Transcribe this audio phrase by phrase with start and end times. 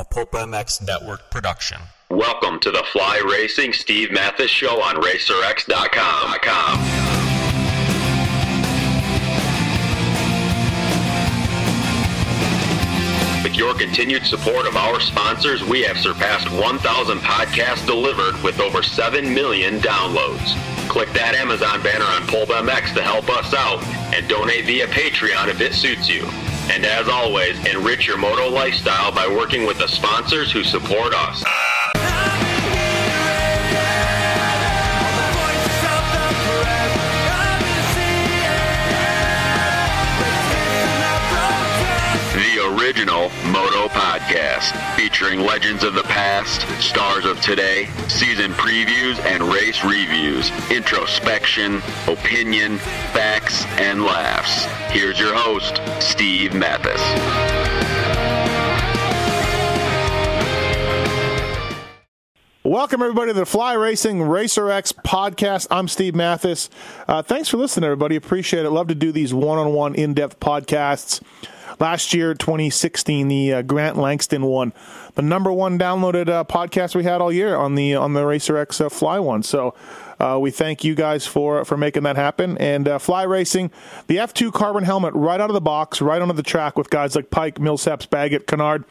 [0.00, 1.78] a Pulp MX Network production.
[2.08, 6.30] Welcome to the Fly Racing Steve Mathis Show on RacerX.com.
[13.44, 18.82] With your continued support of our sponsors, we have surpassed 1,000 podcasts delivered with over
[18.82, 20.56] 7 million downloads.
[20.88, 25.48] Click that Amazon banner on Pulp MX to help us out and donate via Patreon
[25.48, 26.26] if it suits you.
[26.70, 31.42] And as always, enrich your moto lifestyle by working with the sponsors who support us.
[42.78, 49.84] Original Moto Podcast, featuring legends of the past, stars of today, season previews and race
[49.84, 52.78] reviews, introspection, opinion,
[53.12, 54.66] facts, and laughs.
[54.92, 57.00] Here's your host, Steve Mathis.
[62.62, 65.66] Welcome, everybody, to the Fly Racing Racer X podcast.
[65.72, 66.70] I'm Steve Mathis.
[67.08, 68.14] Uh, thanks for listening, everybody.
[68.14, 68.70] Appreciate it.
[68.70, 71.20] Love to do these one on one, in depth podcasts.
[71.78, 74.72] Last year, 2016, the uh, Grant Langston one,
[75.14, 78.56] the number one downloaded uh, podcast we had all year on the on the Racer
[78.56, 79.42] X uh, Fly one.
[79.42, 79.74] So
[80.18, 82.58] uh, we thank you guys for for making that happen.
[82.58, 83.70] And uh, Fly Racing,
[84.06, 87.14] the F2 carbon helmet right out of the box, right onto the track with guys
[87.14, 88.84] like Pike, Millsaps, Baggett, Kennard.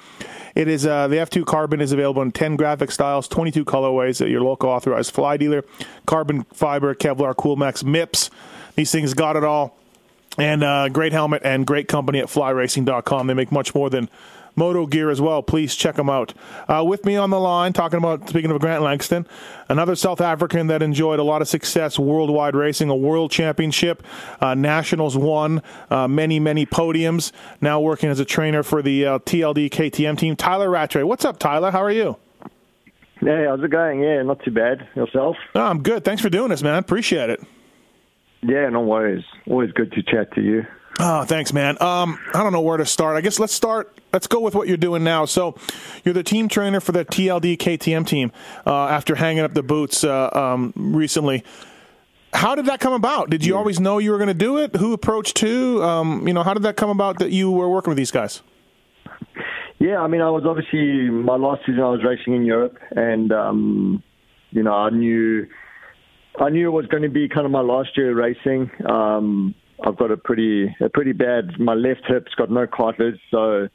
[0.55, 4.29] It is uh, the F2 Carbon is available in 10 graphic styles, 22 colorways at
[4.29, 5.63] your local authorized fly dealer.
[6.05, 8.29] Carbon fiber, Kevlar, Coolmax, MIPS.
[8.75, 9.78] These things got it all.
[10.39, 13.27] And uh, great helmet and great company at flyracing.com.
[13.27, 14.09] They make much more than
[14.55, 15.41] moto gear as well.
[15.41, 16.33] Please check them out.
[16.67, 19.25] Uh, with me on the line, talking about, speaking of Grant Langston,
[19.69, 24.03] another South African that enjoyed a lot of success worldwide racing, a world championship,
[24.41, 29.19] uh, nationals won, uh, many, many podiums, now working as a trainer for the uh,
[29.19, 30.35] TLD KTM team.
[30.35, 31.03] Tyla Rattray.
[31.03, 31.71] What's up, Tyla?
[31.71, 32.17] How are you?
[33.19, 34.01] Hey, how's it going?
[34.01, 34.87] Yeah, not too bad.
[34.95, 35.35] Yourself?
[35.53, 36.05] Oh, I'm good.
[36.05, 36.75] Thanks for doing this, man.
[36.75, 37.41] Appreciate it.
[38.41, 39.23] Yeah, no worries.
[39.47, 40.65] Always good to chat to you.
[41.01, 41.81] Oh, thanks, man.
[41.81, 43.15] Um, I don't know where to start.
[43.15, 43.97] I guess let's start.
[44.11, 45.25] Let's go with what you're doing now.
[45.25, 45.55] So,
[46.03, 48.31] you're the team trainer for the TLD KTM team
[48.65, 51.43] uh, after hanging up the boots uh, um, recently.
[52.33, 53.29] How did that come about?
[53.29, 54.75] Did you always know you were going to do it?
[54.75, 55.81] Who approached who?
[55.81, 58.41] Um, you know, how did that come about that you were working with these guys?
[59.79, 61.81] Yeah, I mean, I was obviously my last season.
[61.81, 64.03] I was racing in Europe, and um,
[64.51, 65.47] you know, I knew,
[66.39, 68.71] I knew it was going to be kind of my last year racing.
[68.89, 69.53] Um,
[69.85, 71.59] I've got a pretty, a pretty bad.
[71.59, 73.67] My left hip's got no cartilage, so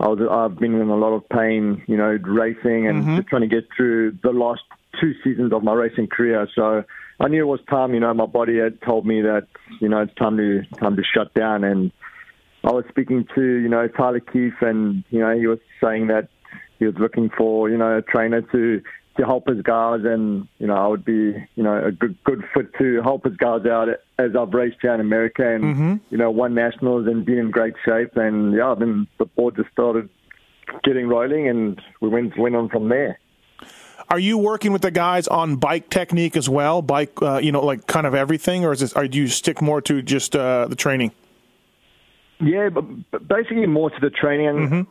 [0.00, 3.16] I was, I've been in a lot of pain, you know, racing and Mhm.
[3.16, 4.62] just trying to get through the last
[5.00, 6.48] two seasons of my racing career.
[6.54, 6.84] So
[7.20, 7.94] I knew it was time.
[7.94, 9.46] You know, my body had told me that,
[9.80, 11.64] you know, it's time to time to shut down.
[11.64, 11.92] And
[12.64, 16.28] I was speaking to, you know, Tyler Keefe, and you know, he was saying that
[16.78, 18.82] he was looking for, you know, a trainer to
[19.16, 22.44] to help his guys, and you know, I would be, you know, a good good
[22.54, 23.88] fit to help his guys out
[24.18, 26.00] as I've raced here in America, and Mhm.
[26.10, 29.70] you know, won nationals and been in great shape, and yeah, then the board just
[29.70, 30.08] started
[30.84, 33.18] getting rolling, and we went went on from there.
[34.08, 36.82] Are you working with the guys on bike technique as well?
[36.82, 39.60] Bike, uh, you know, like kind of everything, or is this, or do you stick
[39.62, 41.12] more to just uh, the training?
[42.40, 42.84] Yeah, but,
[43.28, 44.48] basically more to the training.
[44.48, 44.86] And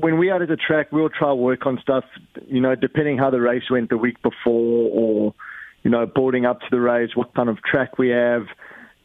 [0.00, 2.04] When we out at the track, we'll try work on stuff,
[2.46, 5.34] you know, depending how the race went the week before or,
[5.82, 8.46] you know, boarding up to the race, what kind of track we have.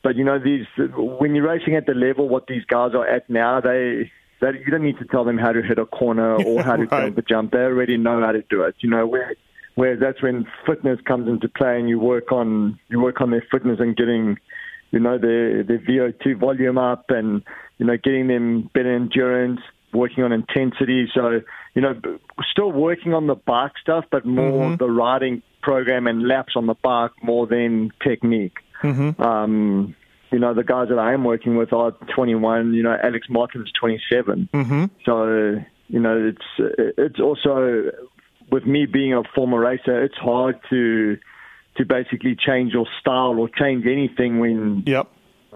[0.04, 0.66] But, you know, these
[0.96, 4.12] when you're racing at the level what these guys are at now, they,
[4.42, 6.84] they you don't need to tell them how to hit a corner or how to
[6.86, 7.06] Right.
[7.06, 7.52] jump a jump.
[7.54, 8.76] They already know how to do it.
[8.82, 9.34] You know, where,
[9.76, 13.46] where that's when fitness comes into play and you work on you work on their
[13.52, 14.38] fitness and getting
[14.92, 17.42] you know, their their VO2 volume up and,
[17.80, 19.60] you know, getting them better endurance,
[19.94, 21.10] working on intensity.
[21.14, 21.42] So,
[21.74, 21.96] you know,
[22.52, 24.80] still working on the bike stuff, but more Mhm.
[24.80, 28.58] the riding program and laps on the bike more than technique.
[28.82, 29.22] Mm-hmm.
[29.22, 29.96] Um,
[30.32, 32.74] you know, the guys that I am working with are 21.
[32.74, 34.50] You know, Alex Martin's 27.
[34.54, 34.86] Mm-hmm.
[35.06, 37.92] So, you know, it's it's also
[38.52, 41.18] with me being a former racer, it's hard to
[41.76, 45.08] to basically change your style or change anything when Yep.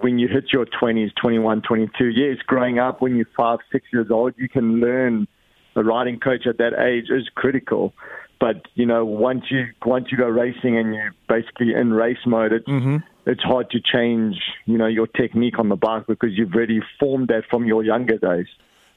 [0.01, 2.05] When you hit your 20s, 21, 22.
[2.07, 5.27] Yes, growing up when you're five, six years old, you can learn.
[5.75, 7.93] A riding coach at that age is critical,
[8.39, 12.51] but you know once you once you go racing and you're basically in race mode,
[12.51, 12.97] it's Mm-hmm.
[13.27, 17.27] it's hard to change you know your technique on the bike because you've already formed
[17.27, 18.47] that from your younger days.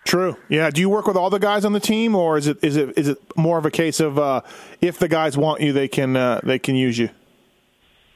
[0.06, 0.38] True.
[0.48, 0.70] Yeah.
[0.70, 2.96] Do you work with all the guys on the team, or is it is it
[2.96, 4.40] is it more of a case of uh,
[4.80, 7.10] if the guys want you, they can uh, they can use you?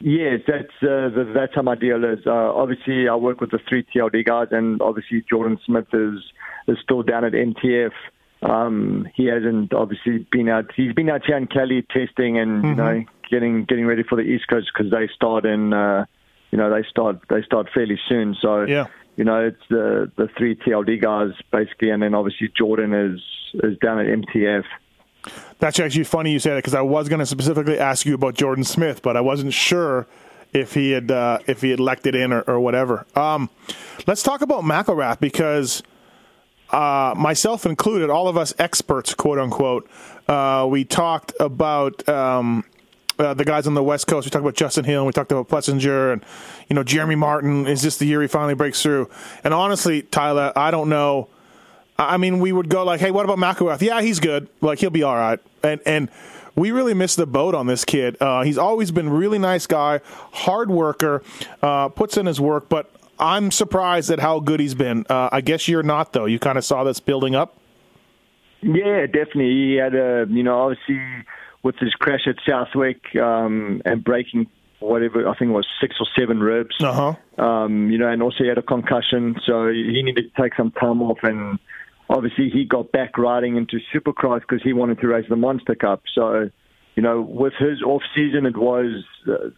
[0.07, 2.19] Yes, that's uh, the, that's how my deal is.
[2.27, 6.21] Uh, obviously, I work with the three TLD guys, and obviously Jordan Smith is
[6.69, 7.93] is still down at MTF.
[8.43, 10.67] Um, he hasn't obviously been out.
[10.77, 12.69] He's been out here in Cali testing and mm-hmm.
[12.69, 16.05] you know getting getting ready for the East Coast because they start in uh,
[16.51, 18.37] you know they start they start fairly soon.
[18.43, 18.89] So yeah.
[19.17, 23.23] you know it's the the three TLD guys basically, and then obviously Jordan is
[23.55, 24.65] is down at MTF.
[25.59, 28.35] That's actually funny you say that because I was going to specifically ask you about
[28.35, 30.07] Jordan Smith, but I wasn't sure
[30.53, 33.07] if he had uh, if he had elected in or, or whatever.
[33.15, 33.51] Um,
[34.07, 35.83] let's talk about McElrath because
[36.71, 39.89] uh, myself included, all of us experts, quote unquote,
[40.29, 42.65] uh, we talked about um,
[43.19, 44.27] uh, the guys on the West Coast.
[44.27, 46.25] We talked about Justin Hill, and we talked about Plessinger, and
[46.69, 47.67] you know Jeremy Martin.
[47.67, 49.11] Is this the year he finally breaks through?
[49.43, 51.29] And honestly, Tyla, I don't know.
[51.99, 53.81] I mean, we would go like, "Hey, what about McElrath?
[53.81, 54.49] Yeah, he's good.
[54.61, 56.09] Like he'll be all right." And and
[56.57, 58.17] we really missed the boat on this kid.
[58.21, 60.01] Uh, he's always been really nice guy,
[60.33, 61.23] hard worker,
[61.63, 65.05] uh, puts in his work, but I'm surprised at how good he's been.
[65.09, 66.27] Uh, I guess you're not, though.
[66.27, 67.57] You kind of saw this building up.
[68.63, 69.51] Yeah, definitely.
[69.51, 71.01] He had a, you know, obviously
[71.63, 74.47] with his crash at Southwick um, and breaking
[74.81, 76.77] whatever I think it was six or seven ribs.
[76.81, 77.15] Uh-huh.
[77.43, 80.71] Um, you know, and also he had a concussion, so he needed to take some
[80.73, 81.19] time off.
[81.23, 81.59] And
[82.09, 86.03] obviously, he got back riding into Supercross because he wanted to race the Monster Cup.
[86.15, 86.51] So
[86.95, 89.51] you know, with his off season, it was uh,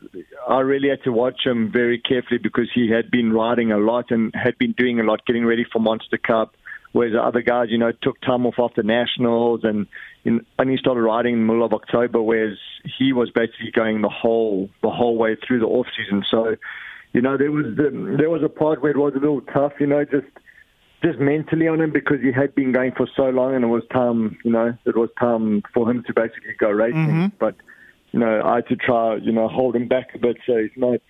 [0.48, 4.10] I really had to watch him very carefully because he had been riding a lot
[4.10, 6.54] and had been doing a lot, getting ready for Monster Cup.
[6.93, 9.87] Whereas the other guys, you know, took time off after nationals and
[10.25, 12.22] know, only started riding in the middle of October.
[12.22, 12.56] Whereas
[12.99, 16.25] he was basically going the whole the whole way through the off season.
[16.31, 16.56] So,
[17.12, 19.75] you know, there was the, there was a part where it was a little tough.
[19.78, 20.26] You know, just
[21.02, 23.82] just mentally on him because he had been going for so long, and it was
[23.93, 27.06] time, you know, it was time for him to basically go racing.
[27.06, 27.37] Mm-hmm.
[27.38, 27.56] But
[28.12, 30.70] you know, I had to try, you know, hold him back a bit so he's
[30.76, 31.00] not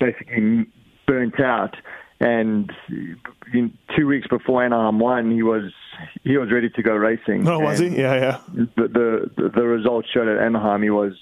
[0.00, 0.66] basically
[1.06, 1.76] burnt out.
[2.20, 2.72] And
[3.52, 5.72] in two weeks before Anaheim won, he was
[6.24, 7.46] he was ready to go racing.
[7.46, 7.88] Oh, was he?
[7.88, 8.40] Yeah, yeah.
[8.76, 8.88] The,
[9.36, 11.12] the the results showed at Anaheim he was,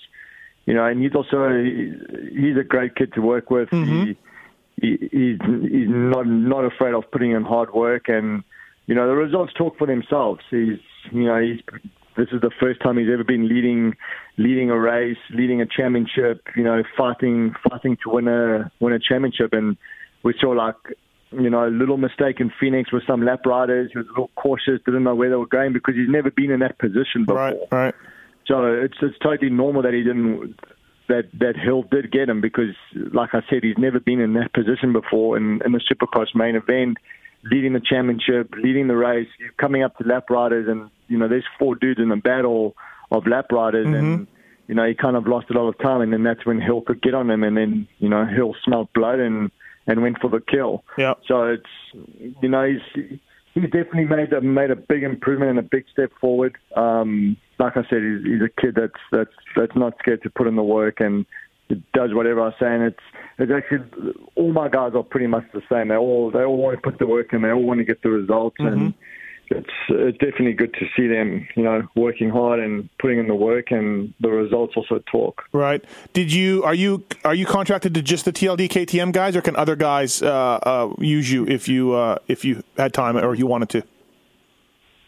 [0.64, 3.68] you know, and he's also he's a great kid to work with.
[3.70, 4.04] Mm-hmm.
[4.04, 4.16] He,
[4.80, 8.44] he, he's he's not not afraid of putting in hard work, and
[8.86, 10.40] you know the results talk for themselves.
[10.50, 10.78] He's
[11.12, 11.60] you know he's
[12.16, 13.94] this is the first time he's ever been leading
[14.38, 16.46] leading a race, leading a championship.
[16.56, 19.76] You know, fighting fighting to win a win a championship, and
[20.22, 20.76] we saw like
[21.32, 23.90] you know a little mistake in Phoenix with some lap riders.
[23.92, 26.50] He was a little cautious, didn't know where they were going because he's never been
[26.50, 27.36] in that position before.
[27.36, 27.94] Right, right.
[28.46, 30.58] So it's it's totally normal that he didn't
[31.08, 34.52] that that Hill did get him because, like I said, he's never been in that
[34.52, 36.98] position before in, in the Supercross main event,
[37.44, 41.44] leading the championship, leading the race, coming up to lap riders, and you know there's
[41.58, 42.74] four dudes in the battle
[43.10, 43.94] of lap riders, mm-hmm.
[43.94, 44.26] and
[44.68, 46.80] you know he kind of lost a lot of time, and then that's when Hill
[46.82, 49.50] could get on him, and then you know Hill smelled blood and
[49.86, 50.84] and went for the kill.
[50.98, 51.14] Yeah.
[51.26, 53.18] So it's you know he's
[53.56, 56.56] he's definitely made a, made a big improvement and a big step forward.
[56.76, 60.46] Um, like I said, he's, he's a kid that's that's that's not scared to put
[60.46, 61.24] in the work and
[61.94, 62.66] does whatever I say.
[62.66, 63.00] And it's
[63.38, 65.88] it's actually all my guys are pretty much the same.
[65.88, 67.42] They all they all want to put the work in.
[67.42, 68.72] They all want to get the results mm-hmm.
[68.72, 68.94] and
[69.50, 73.34] it's it's definitely good to see them, you know, working hard and putting in the
[73.34, 75.42] work, and the results also talk.
[75.52, 75.84] Right?
[76.12, 79.56] Did you are you are you contracted to just the TLD KTM guys, or can
[79.56, 80.28] other guys uh,
[80.62, 83.82] uh, use you if you uh, if you had time or you wanted to?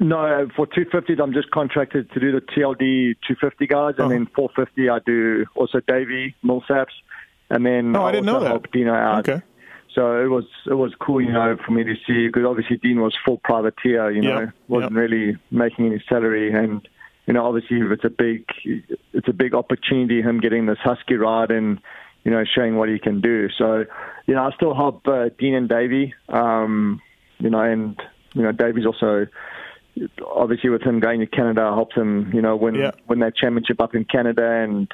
[0.00, 4.08] No, uh, for 250s, I'm just contracted to do the TLD 250 guys, and Oh.
[4.08, 6.94] then 450, I do also Davey Millsaps,
[7.50, 8.48] and then Oh, I didn't also know that.
[8.50, 9.28] help Dino out.
[9.28, 9.42] Okay.
[9.94, 13.00] So it was it was cool, you know, for me to see because obviously Dean
[13.00, 15.00] was full privateer, you know, Yeah, wasn't yeah.
[15.00, 16.86] really making any salary, and
[17.26, 18.44] you know, obviously it's a big
[19.12, 21.80] it's a big opportunity him getting this husky ride and
[22.24, 23.48] you know showing what he can do.
[23.56, 23.84] So
[24.26, 27.00] you know, I still help uh, Dean and Davey, um,
[27.38, 27.98] you know, and
[28.34, 29.26] you know, Davey's also
[30.32, 32.90] obviously with him going to Canada helps him, you know, win Yeah.
[33.08, 34.88] win that championship up in Canada, and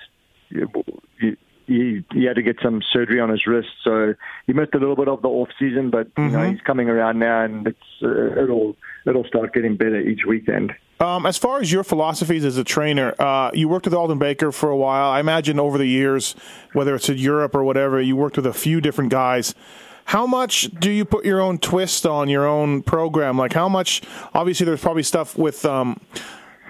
[1.66, 4.14] he, he had to get some surgery on his wrist, so
[4.46, 6.52] he missed a little bit of the off season, but you know Mhm.
[6.52, 10.74] he's coming around now, and it's uh, it'll it'll start getting better each weekend.
[11.00, 14.52] Um, as far as your philosophies as a trainer, uh, you worked with Aldon Baker
[14.52, 15.10] for a while.
[15.10, 16.34] I imagine over the years,
[16.72, 19.54] whether it's in Europe or whatever, you worked with a few different guys.
[20.06, 23.36] How much do you put your own twist on your own program?
[23.38, 24.02] Like how much?
[24.34, 25.98] Obviously, there's probably stuff with, um,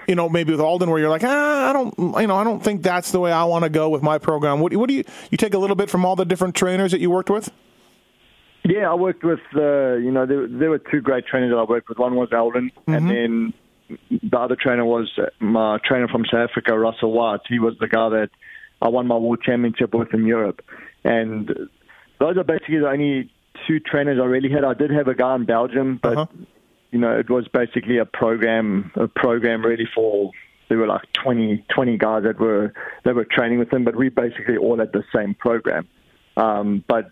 [0.07, 2.63] you know, maybe with Aldon where you're like, ah, I don't, you know, I don't
[2.63, 4.59] think that's the way I want to go with my program.
[4.59, 5.03] What, what do you?
[5.31, 7.51] You take a little bit from all the different trainers that you worked with.
[8.63, 11.63] Yeah, I worked with uh, you know there, there were two great trainers that I
[11.63, 11.99] worked with.
[11.99, 13.53] One was Aldon, and then
[14.09, 17.41] the other trainer was my trainer from South Africa, Russell White.
[17.47, 18.29] He was the guy that
[18.81, 20.61] I won my world championship with in Europe,
[21.03, 21.47] and
[22.19, 23.31] those are basically the only
[23.67, 24.63] two trainers I really had.
[24.63, 26.45] I did have a guy in Belgium, but Uh-huh.
[26.95, 30.31] You know, it was basically a program, a program really for
[30.69, 32.73] there were like 20, 20 guys that were
[33.03, 35.89] that were training with him, but we basically all had the same program.
[36.37, 37.11] Um, but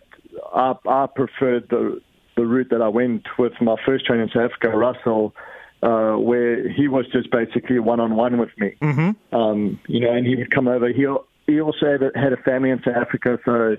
[0.54, 2.00] I, I preferred the
[2.34, 5.34] the route that I went with my first trainer in South Africa, Russell,
[5.82, 8.76] uh, where he was just basically one on one with me.
[8.80, 9.36] Mm-hmm.
[9.36, 10.88] Um, you know, and he would come over.
[10.88, 11.06] He
[11.46, 13.76] he also had a, had a family in South Africa, so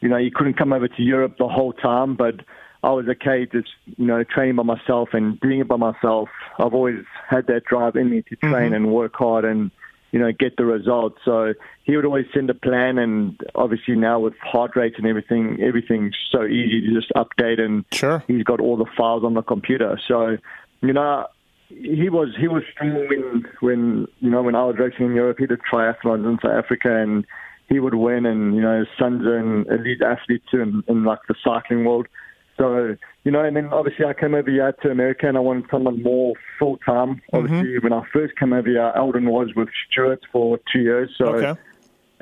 [0.00, 2.40] you know he couldn't come over to Europe the whole time, but
[2.86, 6.28] I was okay just, you know, training by myself and doing it by myself.
[6.56, 8.74] I've always had that drive in me to train mm-hmm.
[8.74, 9.72] and work hard and,
[10.12, 11.18] you know, get the results.
[11.24, 15.58] So he would always send a plan and obviously now with heart rates and everything,
[15.60, 18.22] everything's so easy to just update and sure.
[18.28, 19.98] he's got all the files on the computer.
[20.06, 20.36] So,
[20.80, 21.26] you know,
[21.68, 25.38] he was he was strong when when you know when I was racing in Europe.
[25.40, 27.26] He did triathlons in South Africa and
[27.68, 28.24] he would win.
[28.24, 32.06] And you know his son's an elite athlete too in, in like the cycling world.
[32.56, 35.64] So, you know, and then obviously I came over here to America and I wanted
[35.70, 37.16] someone more full time.
[37.16, 37.36] Mm-hmm.
[37.36, 37.84] Obviously, mm-hmm.
[37.88, 41.10] when I first came over here, Aldon was with Stewart for two years.
[41.18, 41.60] So okay.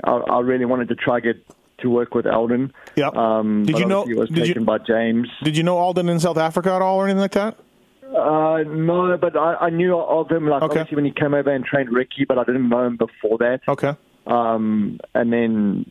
[0.02, 1.36] I, I, really wanted to try get
[1.78, 2.72] to work with Aldon.
[2.96, 3.10] Yeah.
[3.14, 4.08] Um, did you know?
[4.08, 5.28] It was did taken you, by James.
[5.42, 7.56] Did you know Aldon in South Africa at all or anything like that?
[8.02, 10.48] Uh, no, but I, I knew of him.
[10.48, 10.80] Like okay.
[10.80, 13.60] obviously when he came over and trained Ricky, but I didn't know him before that.
[13.68, 13.94] Okay.
[14.26, 15.84] Um, and then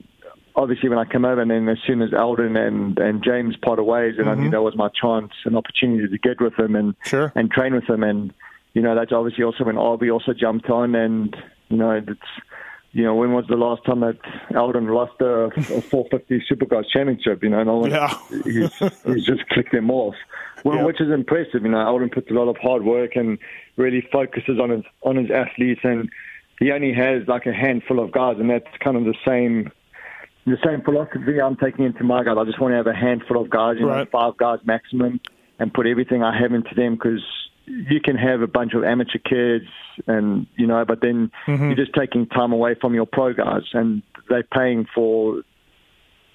[0.55, 3.83] obviously when I came over, and then as soon as Aldon and, and James parted
[3.83, 4.29] ways, and mm-hmm.
[4.29, 4.51] I knew mm-hmm.
[4.51, 7.31] that was my chance, an opportunity to get with him and sure.
[7.35, 8.33] and train with him, and
[8.73, 11.35] you know that's obviously also when Arby also jumped on, and
[11.69, 12.19] you know it's
[12.91, 14.19] you know when was the last time that
[14.55, 17.43] Aldon lost a, a 450 Supercross championship?
[17.43, 18.15] You know, no one, yeah.
[18.43, 20.15] he's, he's just clicked them off,
[20.63, 20.83] well, yeah.
[20.83, 21.63] which is impressive.
[21.63, 23.37] You know, Aldon puts a lot of hard work and
[23.75, 26.09] really focuses on his on his athletes and.
[26.59, 29.71] He only has like a handful of guys, and that's kind of the same
[30.45, 32.35] the same philosophy I'm taking into my guys.
[32.37, 33.99] I just want to have a handful of guys, you right.
[33.99, 35.21] know, five guys maximum,
[35.59, 37.23] and put everything I have into them because
[37.65, 39.65] you can have a bunch of amateur kids,
[40.07, 41.67] and you know, but then mm-hmm.
[41.67, 45.43] you're just taking time away from your pro guys, and they're paying for,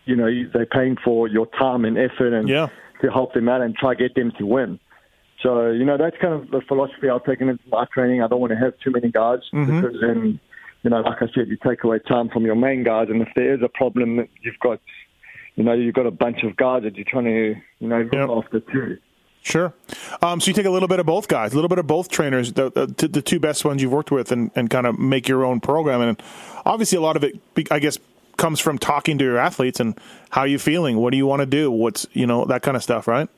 [0.06, 2.68] you know, they're paying for your time and effort, and yeah.
[3.02, 4.80] to help them out and try get them to win.
[5.42, 8.22] So you know, that's kind of the philosophy I've taken into my training.
[8.22, 9.80] I don't want to have too many guys mm-hmm.
[9.80, 10.40] because then
[10.82, 13.28] you know, like I said, you take away time from your main guys, and if
[13.34, 14.80] there is a problem, that you've got,
[15.56, 18.12] you know, you've got a bunch of guys that you're trying to, you know, look
[18.12, 18.28] yep.
[18.30, 18.98] after too.
[19.42, 19.72] Sure.
[20.20, 22.08] Um, so you take a little bit of both guys, a little bit of both
[22.10, 25.28] trainers, the, the, the two best ones you've worked with, and, and kind of make
[25.28, 26.00] your own program.
[26.00, 26.22] And
[26.66, 27.38] obviously, a lot of it,
[27.70, 27.98] I guess,
[28.36, 29.98] comes from talking to your athletes and
[30.30, 30.98] how you feeling.
[30.98, 31.70] What do you want to do?
[31.70, 33.28] What's you know that kind of stuff, right?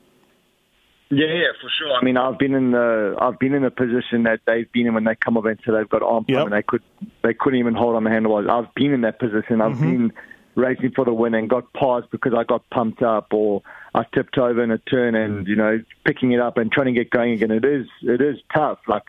[1.11, 1.93] Yeah, yeah, for sure.
[1.93, 4.93] I mean, I've been in the I've been in the position that they've been in
[4.93, 6.45] when they come up into they've got arm yep.
[6.45, 6.81] and they could
[7.21, 8.47] they couldn't even hold on the handlebars.
[8.49, 9.59] I've been in that position.
[9.59, 9.91] I've mm-hmm.
[9.91, 10.13] been
[10.55, 13.61] racing for the win and got paused because I got pumped up or
[13.93, 16.93] I tipped over in a turn and you know picking it up and trying to
[16.93, 17.51] get going again.
[17.51, 18.79] It is it is tough.
[18.87, 19.03] Like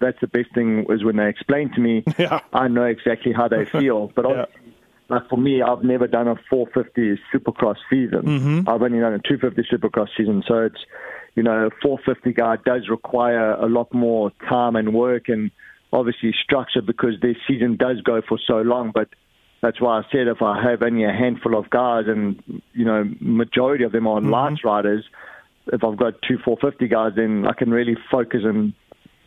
[0.00, 2.04] that's the best thing is when they explain to me.
[2.18, 2.40] Yeah.
[2.52, 4.44] I know exactly how they feel, but yeah.
[5.08, 8.22] like for me, I've never done a 450 Supercross season.
[8.22, 8.68] Mm-hmm.
[8.68, 10.78] I've only done a 250 Supercross season, so it's
[11.34, 15.50] you know, a 450 guy does require a lot more time and work and
[15.92, 18.92] obviously structure because their season does go for so long.
[18.94, 19.08] But
[19.60, 23.04] that's why I said if I have only a handful of guys and, you know,
[23.20, 24.30] majority of them are mm-hmm.
[24.64, 25.04] riders,
[25.72, 28.74] if I've got two 450 guys, then I can really focus and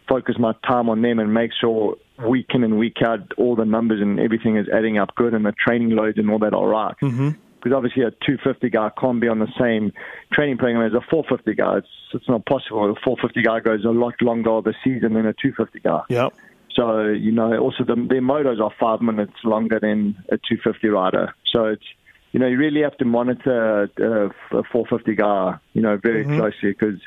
[0.08, 3.66] focus my time on them and make sure week in and week out all the
[3.66, 6.68] numbers and everything is adding up good and the training loads and all that all
[6.68, 6.96] right.
[7.02, 9.92] mm-hmm because obviously a 250 guy can't be on the same
[10.32, 11.78] training program as a 450 guy.
[11.78, 12.92] It's, it's not possible.
[12.92, 16.02] A 450 guy goes a lot longer of a season than a 250 guy.
[16.10, 16.34] Yep.
[16.76, 21.34] So, you know, also the, their motos are five minutes longer than a 250 rider.
[21.52, 21.86] So it's,
[22.32, 26.38] you know, you really have to monitor uh, a 450 guy, you know, very mm-hmm.
[26.38, 27.00] closely because,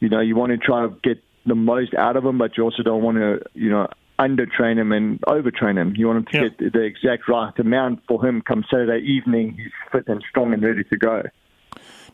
[0.00, 2.64] you know, you want to try to get the most out of them, but you
[2.64, 5.94] also don't want to, you know, undertrain him and overtrain him.
[5.96, 6.58] You want him to yep.
[6.58, 9.54] get the exact right amount for him come Saturday evening.
[9.56, 11.22] He's fit and strong and ready to go.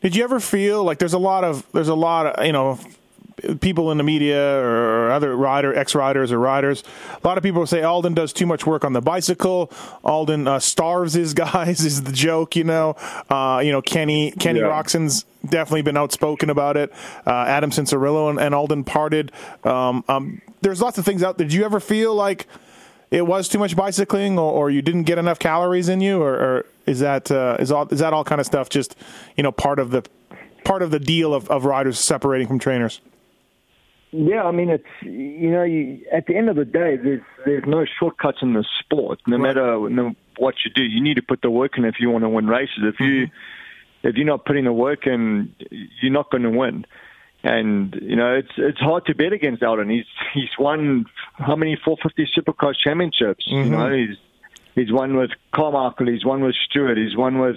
[0.00, 2.78] Did you ever feel like there's a lot of there's a lot of you know
[3.61, 6.83] people in the media or other rider ex riders or riders.
[7.23, 9.71] A lot of people say Aldon does too much work on the bicycle.
[10.04, 12.57] Aldon uh, starves his guys is the joke.
[12.57, 12.97] You know,
[13.30, 14.66] uh, you know Kenny Kenny yeah.
[14.66, 16.92] Roczen's definitely been outspoken about it.
[17.26, 19.33] Uh, Adam Cianciarulo and, and Aldon parted.
[19.64, 21.47] Um, um, there's lots of things out there.
[21.47, 22.47] Did you ever feel like
[23.11, 26.35] it was too much bicycling, or, or you didn't get enough calories in you, or,
[26.35, 28.97] or is that uh, is all is that all kind of stuff just
[29.37, 30.04] you know part of the
[30.64, 33.00] part of the deal of, of riders separating from trainers?
[34.10, 37.64] Yeah, I mean, it's you know, you, at the end of the day, there's there's
[37.66, 39.20] no shortcuts in the sport.
[39.26, 39.42] No right.
[39.42, 42.24] matter no, what you do, you need to put the work in if you want
[42.24, 42.78] to win races.
[42.78, 44.08] If you mm-hmm.
[44.08, 45.54] if you're not putting the work in,
[46.00, 46.86] you're not going to win.
[47.44, 49.90] and you know it's it's hard to bet against Aldon.
[49.90, 53.46] He's he's won how many 450 Supercross championships?
[53.46, 53.64] Mm-hmm.
[53.64, 54.16] You know, he's
[54.74, 57.56] he's won with Carmichael, he's won with Stewart, he's won with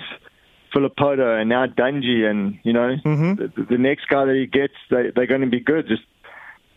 [0.75, 3.35] Villopoto, and now Dungey, and you know mm-hmm.
[3.35, 5.87] the, the, next guy that he gets, they, they're going to be good.
[5.87, 6.03] Just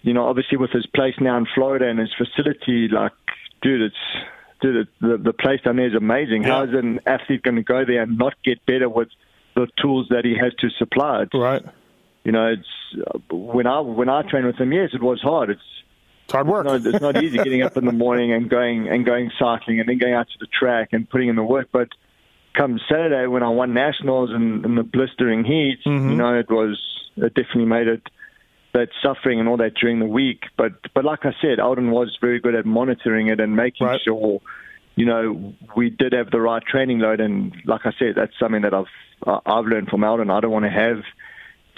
[0.05, 3.13] you know, obviously with his place now in Florida and his facility, like
[3.63, 3.97] dude, it's
[4.61, 6.43] dude, the the place down there is amazing.
[6.43, 6.49] Yeah.
[6.51, 9.09] How is an athlete going to go there and not get better with
[9.55, 11.23] the tools that he has to supply?
[11.23, 11.65] It's, right
[12.25, 14.73] you know, it's when I when I trained with him.
[14.73, 15.51] Yes, it was hard.
[15.51, 15.61] It's
[16.25, 16.67] it's hard work.
[16.67, 19.79] It's not, it's not easy getting up in the morning and going and going cycling
[19.79, 21.69] and then going out to the track and putting in the work.
[21.71, 21.89] But
[22.55, 26.11] come Saturday when I won nationals and in the blistering heat, mm-hmm.
[26.11, 26.81] you know, it was
[27.17, 28.03] it definitely made it
[28.75, 30.43] that suffering and all that during the week.
[30.59, 34.01] But but like I said, Aldon was very good at monitoring it and making right.
[34.05, 34.41] sure,
[34.97, 37.21] you know, we did have the right training load.
[37.21, 40.29] And like I said, that's something that I've I've learned from Aldon.
[40.29, 41.03] I don't want to have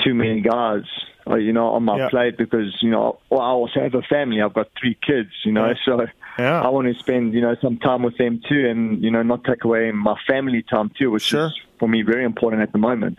[0.05, 0.85] too many guys,
[1.27, 2.09] uh, you know, on my yeah.
[2.09, 4.41] plate because you know well, I also have a family.
[4.41, 6.07] I've got three kids, you know, so
[6.39, 6.63] yeah.
[6.63, 9.45] I want to spend you know some time with them too, and you know not
[9.45, 11.49] take away my family time too, which sure.
[11.49, 13.19] is for me very important at the moment.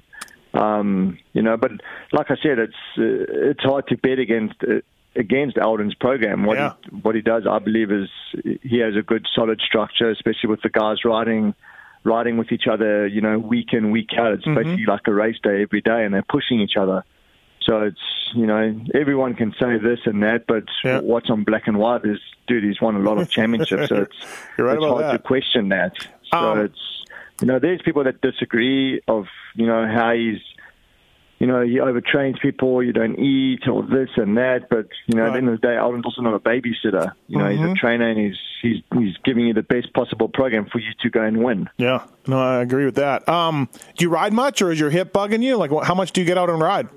[0.54, 1.72] Um, you know, but
[2.12, 4.56] like I said, it's uh, it's hard to bet against.
[4.64, 4.82] Uh,
[5.16, 6.46] against Aldon's program.
[6.46, 6.74] What yeah.
[6.84, 8.08] he, what he does, I believe, is
[8.62, 11.56] he has a good solid structure, especially with the guys riding
[12.04, 14.34] riding with each other, you know, week in, week out.
[14.34, 14.56] It's mm-hmm.
[14.56, 17.04] basically like a race day every day, and they're pushing each other.
[17.62, 18.00] So it's,
[18.34, 21.00] you know, everyone can say this and that, but yeah.
[21.00, 23.90] what's on black and white is, dude, he's won a lot of championships.
[23.90, 24.16] so it's,
[24.58, 25.12] right it's hard that.
[25.12, 25.94] to question that.
[26.32, 26.97] So um, it's,
[27.42, 29.26] you know, there's people that disagree of,
[29.56, 30.42] you know, how he's
[31.40, 34.70] you know, he overtrains people, you don't eat, or this and that.
[34.70, 35.28] But, you know, right.
[35.28, 37.14] at the end of the day, Aldon's also not a babysitter.
[37.28, 37.52] You know, mm-hmm.
[37.52, 37.74] he's a mm-hmm.
[37.76, 41.22] trainer and he's, he's, he's giving you the best possible program for you to go
[41.22, 41.70] and win.
[41.78, 43.28] Yeah, no, I agree with that.
[43.30, 45.58] Um, do you ride much or is your hip bugging you?
[45.58, 46.90] Like, how much do you get out and ride?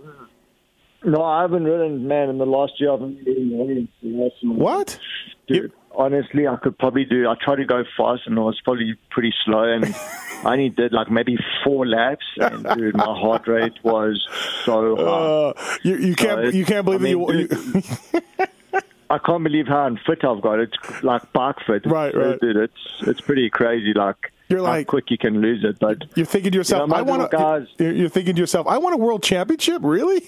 [1.05, 2.93] No, I haven't ridden, man, in the last year.
[2.93, 3.89] I've been
[4.43, 4.99] What?
[5.49, 7.29] Dude, honestly, I could probably do.
[7.29, 9.85] I tried to go fast, and I was probably pretty slow, and
[10.45, 14.27] I only did like maybe four laps, and dude, my heart rate was
[14.65, 15.03] so high.
[15.03, 17.83] Uh, you, you can't you can't believe I mean, you.
[19.11, 20.61] I can't believe how unfit I've got.
[20.61, 22.15] It's like bike fit, right?
[22.15, 22.57] Right, dude.
[22.57, 23.93] It's it's pretty crazy.
[23.93, 26.95] Like you're like how quick you can lose it, but you're thinking to yourself, you
[26.95, 27.67] know, I want guys.
[27.79, 30.23] You're thinking to yourself, I want a world championship, really?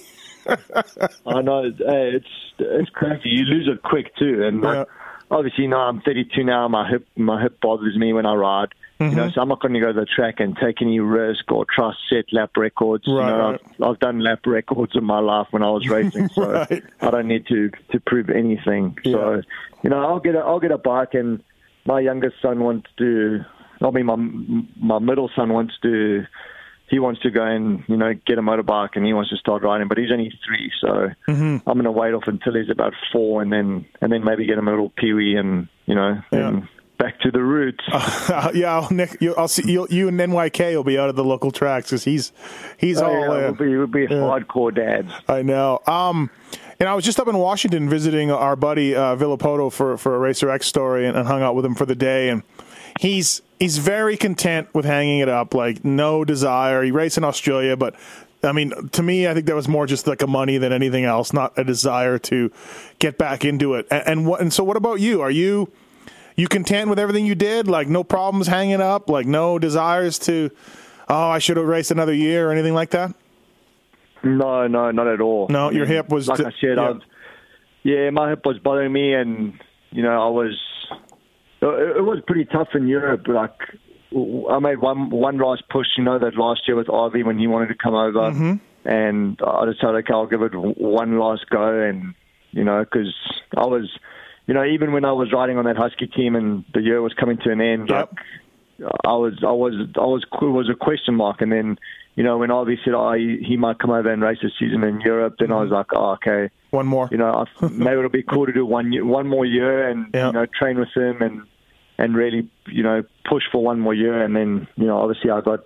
[1.25, 1.72] I know.
[1.79, 2.27] It's
[2.59, 3.29] it's crazy.
[3.29, 4.62] You lose it quick too, and.
[4.62, 4.70] Yeah.
[4.70, 4.88] Like,
[5.33, 6.68] obviously, you know, I'm 32 now.
[6.68, 8.68] My hip, my hip bothers me when I ride.
[9.01, 9.11] Mm-hmm.
[9.11, 9.35] You know, mm-hmm.
[9.35, 11.90] so I'm not going to go to the track and take any risk or try
[11.90, 13.05] to set lap records.
[13.09, 13.61] Right, you know, right.
[13.64, 16.85] I've, I've, done lap records in my life when I was racing, so right.
[17.01, 18.97] I don't need to to prove anything.
[19.05, 19.12] Yeah.
[19.12, 19.42] So,
[19.83, 21.42] you know, I'll get a, I'll get a bike, and
[21.87, 23.40] my youngest son wants to.
[23.81, 26.25] I mean, my my middle son wants to
[26.92, 29.62] he wants to go and you know get a motorbike and he wants to start
[29.62, 31.57] riding, but he's only three, so mm-hmm.
[31.66, 34.59] I'm going to wait off until he's about four, and then and then maybe get
[34.59, 36.48] him a little peewee and you know yeah.
[36.48, 37.83] and back to the roots.
[37.90, 41.16] Uh, yeah, I'll, Nick, you, I'll see you, you and NYK will be out of
[41.16, 42.31] the local tracks because he's
[42.76, 44.09] he's oh, all yeah, we'll be, we'll be yeah.
[44.09, 45.11] hardcore dads.
[45.26, 45.81] I know.
[45.87, 46.31] Um,
[46.78, 50.18] and I was just up in Washington visiting our buddy uh, Villopoto for for a
[50.18, 52.42] Racer X story and, and hung out with him for the day and
[53.00, 56.83] he's he's very content with hanging it up, like no desire.
[56.83, 57.94] He raced in Australia, but
[58.44, 61.05] I mean, to me, I think that was more just like a money than anything
[61.05, 62.50] else, not a desire to
[62.98, 63.87] get back into it.
[63.90, 64.40] And, and what?
[64.40, 65.20] And so, what about you?
[65.20, 65.70] Are you
[66.35, 67.68] you content with everything you did?
[67.68, 69.09] Like no problems hanging up?
[69.09, 70.50] Like no desires to?
[71.09, 73.14] Oh, I should have raced another year or anything like that.
[74.24, 75.48] No, no, not at all.
[75.48, 76.76] No, I your mean, hip was like I said.
[76.76, 76.94] Yeah.
[77.83, 79.55] yeah, my hip was bothering me, and
[79.90, 80.59] you know, I was
[81.70, 83.27] it was pretty tough in Europe.
[83.29, 83.59] Like
[84.51, 87.46] I made one one last push, you know, that last year with Ivy when he
[87.46, 88.55] wanted to come over, mm-hmm.
[88.88, 92.14] and I decided, okay, I'll give it one last go, and
[92.51, 93.14] you know, because
[93.57, 93.88] I was,
[94.46, 97.14] you know, even when I was riding on that Husky team and the year was
[97.14, 98.11] coming to an end, yep.
[98.11, 101.79] like I was, I was, I was, it was a question mark, and then.
[102.14, 105.01] You know, when Ivy said, "Oh, he, might come over and race a season in
[105.01, 105.57] Europe," then mm-hmm.
[105.57, 108.66] I was like, "Oh, okay, one more." You know, maybe it'll be cool to do
[108.66, 110.27] one one more year, and yep.
[110.27, 111.46] you know, train with him and
[112.03, 114.25] and really, you know, push for one more year.
[114.25, 115.61] And then, you know, obviously I got,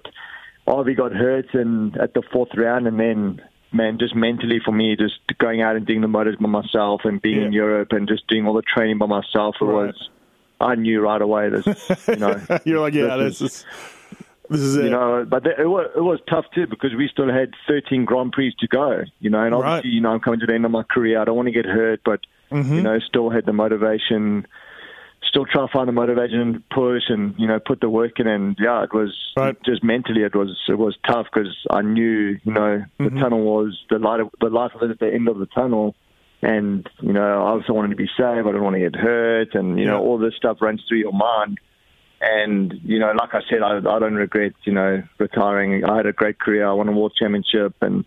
[0.69, 3.41] Ivy got hurt and at the fourth round, and then,
[3.73, 7.23] man, just mentally for me, just going out and doing the motors by myself and
[7.23, 7.47] being yeah.
[7.47, 9.87] in Europe and just doing all the training by myself, it right.
[9.87, 10.11] was,
[10.61, 12.39] I knew right away this, you know.
[12.65, 13.65] You're like, yeah, this, this is.
[14.49, 14.85] This is it.
[14.85, 18.31] You know, but it was, it was tough too because we still had 13 Grand
[18.31, 19.03] Prix to go.
[19.19, 19.95] You know, and obviously, right.
[19.95, 21.21] you know, I'm coming to the end of my career.
[21.21, 22.21] I don't want to get hurt, but
[22.53, 22.75] mm-hmm.
[22.75, 24.47] you know, still had the motivation
[25.29, 28.27] still try to find the motivation and push and you know put the work in.
[28.27, 29.57] And yeah, it was Right.
[29.65, 33.19] just mentally it was it was tough because I knew you know the Mm-hmm.
[33.21, 35.95] tunnel was the light of, the light was at the end of the tunnel.
[36.43, 38.21] And you know, I also wanted to be safe.
[38.21, 41.13] I didn't want to get hurt, and you know, all this stuff runs through your
[41.13, 41.59] mind.
[42.21, 45.85] And you know, like I said, I, I don't regret you know retiring.
[45.85, 46.67] I had a great career.
[46.69, 48.05] I won a world championship, and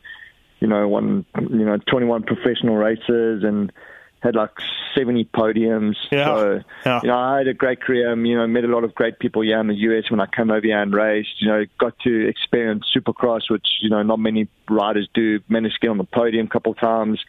[0.60, 3.72] you know, won you know 21 professional races, and
[4.22, 4.52] had like
[4.96, 5.96] 70 podiums.
[6.12, 6.26] Yeah.
[6.26, 7.00] So Yeah.
[7.04, 8.12] you know, I had a great career.
[8.12, 10.26] Um, you know, met a lot of great people here in the US when I
[10.26, 11.42] came over here and raced.
[11.42, 15.40] You know, got to experience Supercross, which you know not many riders do.
[15.50, 17.20] Managed to get on the podium a couple of times.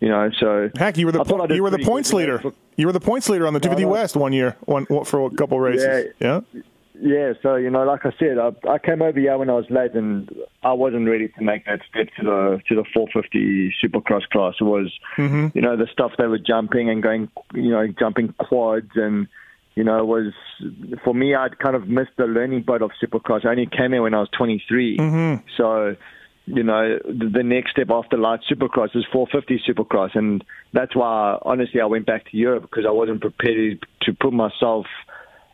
[0.00, 2.10] You know, so Heck, you were the I thought I po- you were the points
[2.10, 2.42] good, you know, leader.
[2.50, 3.92] for- You were the points leader on the 250 no.
[3.92, 6.12] West one year, one, one for a couple races.
[6.20, 6.40] Yeah.
[6.52, 6.60] Yeah,
[7.42, 9.94] so you know, like I said, I, I came over here when I was late,
[9.94, 10.30] and
[10.62, 14.54] I wasn't ready to make that step to the to the 450 Supercross class.
[14.60, 15.48] It was, Mm-hmm.
[15.56, 19.28] you know, the stuff they were jumping and going, you know, jumping quads, and
[19.74, 20.32] you know, it was
[21.04, 21.34] for me.
[21.34, 23.44] I'd kind of missed the learning boat of Supercross.
[23.44, 25.46] I only came here when I was 23, Mm-hmm.
[25.56, 25.96] so
[26.46, 31.38] you know, the the next step after light Supercross is 450 Supercross, and that's why
[31.42, 34.86] honestly I went back to Europe because I wasn't prepared to put myself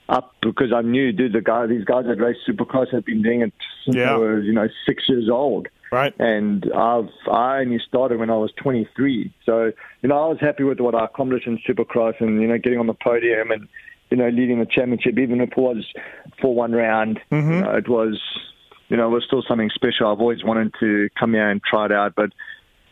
[0.08, 3.42] up because I knew, dude, the guy, these guys that race Supercross have been doing
[3.42, 3.52] it
[3.84, 4.14] since Yeah.
[4.14, 5.68] I was, you know, six years old.
[5.90, 6.14] Right.
[6.18, 9.32] And I've I only started when I was 23.
[9.44, 12.58] So you know, I was happy with what I accomplished in Supercross, and you know,
[12.58, 13.68] getting on the podium and
[14.10, 15.86] you know, leading the championship, even if it was
[16.40, 17.18] for one round.
[17.30, 17.60] You mm-hmm.
[17.60, 18.20] know, it was,
[18.88, 20.06] you know, it was still something special.
[20.12, 22.30] I've always wanted to come here and try it out, but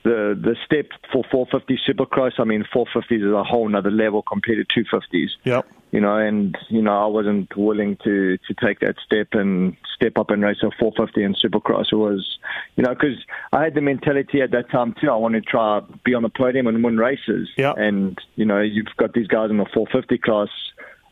[0.03, 4.66] the the step for 450 Supercross, I mean, 450s is a whole nother level compared
[4.66, 5.66] to 250s Yep.
[5.92, 10.18] You know, and you know, I wasn't willing to to take that step and step
[10.18, 11.87] up and race a 450 in Supercross.
[11.92, 12.38] It was,
[12.76, 13.16] you know, because
[13.53, 15.11] I had the mentality at that time too.
[15.11, 17.48] I wanted to try be on the podium and win races.
[17.57, 17.72] Yeah.
[17.76, 20.48] And you know, you've got these guys in the 450 class,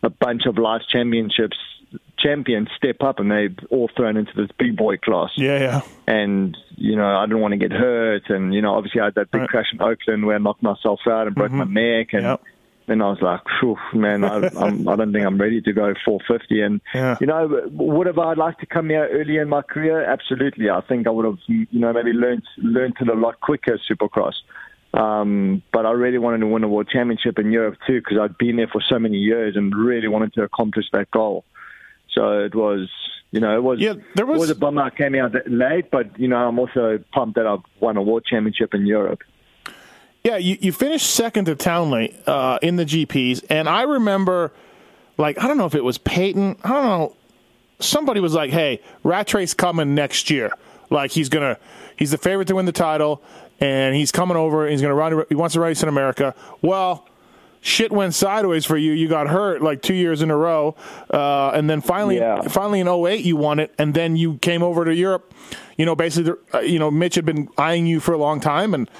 [0.02, 1.56] a bunch of life championships
[2.18, 5.80] champions step up, and they've all thrown into this big boy class Yeah, yeah.
[6.06, 9.14] and you know I didn't want to get hurt, and you know obviously I had
[9.14, 9.50] that big Right.
[9.50, 11.72] crash in Oakland where I knocked myself out and broke mm-hmm.
[11.72, 12.42] my neck, and Yep.
[12.88, 15.94] Then I was like, Phew, man, I, I'm, I don't think I'm ready to go
[16.04, 16.60] 450.
[16.62, 17.16] And Yeah.
[17.20, 20.02] you know, would have I liked to come here earlier in my career?
[20.04, 23.78] Absolutely, I think I would have, you know, maybe learned learned it a lot quicker
[23.88, 24.34] Supercross.
[24.94, 28.38] Um, but I really wanted to win a world championship in Europe too because I'd
[28.38, 31.44] been there for so many years and really wanted to accomplish that goal.
[32.14, 32.88] So it was,
[33.30, 36.18] you know, it was Yeah, there was- was a bummer I came out late, but
[36.18, 39.20] you know, I'm also pumped that I've won a world championship in Europe.
[40.28, 44.52] Yeah, you, you finished second to Townley uh, in the GPs, and I remember,
[45.16, 47.16] like, I don't know if it was Payton, I don't know,
[47.80, 50.52] somebody was like, "Hey, Rattray's coming next year.
[50.90, 51.56] Like, he's gonna,
[51.96, 53.22] he's the favorite to win the title,
[53.58, 54.64] and he's coming over.
[54.64, 55.24] And he's gonna run.
[55.30, 57.08] He wants to race in America." Well,
[57.62, 58.92] shit went sideways for you.
[58.92, 60.76] You got hurt like two years in a row,
[61.10, 62.42] uh, and then finally, Yeah.
[62.42, 65.32] finally in 08 you won it, and then you came over to Europe.
[65.78, 68.74] You know, basically, uh, you know, Mitch had been eyeing you for a long time,
[68.74, 68.90] and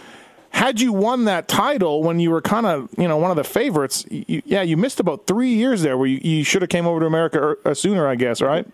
[0.51, 3.45] had you won that title when you were kind of you know one of the
[3.45, 6.87] favorites, you, yeah, you missed about three years there where you, you should have came
[6.87, 8.67] over to America er, uh, sooner, I guess, right?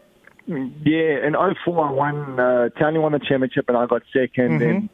[0.46, 1.34] Yeah, in
[1.64, 4.88] 04 I won, uh, Townley won the championship and I got 2nd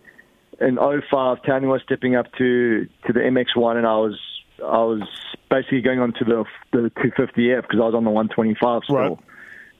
[0.61, 4.19] And in 05 Townley was stepping up to, to the MX1 and I was,
[4.59, 5.03] I was
[5.51, 8.97] basically going on to the, the 250F because I was on the 125 still.
[8.97, 9.19] Right.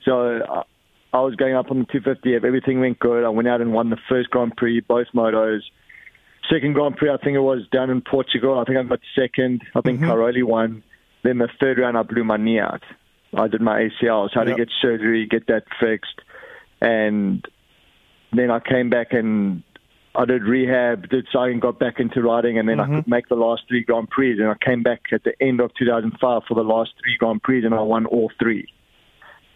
[0.05, 0.63] So I,
[1.13, 2.45] I was going up on the 250F.
[2.45, 3.25] Everything went good.
[3.25, 5.61] I went out and won the first Grand Prix, both motos.
[6.51, 8.59] Second Grand Prix, I think it was down in Portugal.
[8.59, 9.63] I think I got second.
[9.75, 10.11] I think mm-hmm.
[10.11, 10.83] Cairoli won.
[11.23, 12.83] Then the third round, I blew my knee out.
[13.35, 14.57] I did my ACL, so I had Yep.
[14.57, 16.21] to get surgery, get that fixed,
[16.81, 17.47] and
[18.33, 19.63] then I came back and
[20.15, 22.97] I did rehab, did something, got back into riding, and then I mm-hmm.
[22.97, 24.33] could make the last three Grand Prix.
[24.33, 27.65] And I came back at the end of 2005 for the last three Grand Prix,
[27.65, 28.67] and I won all three.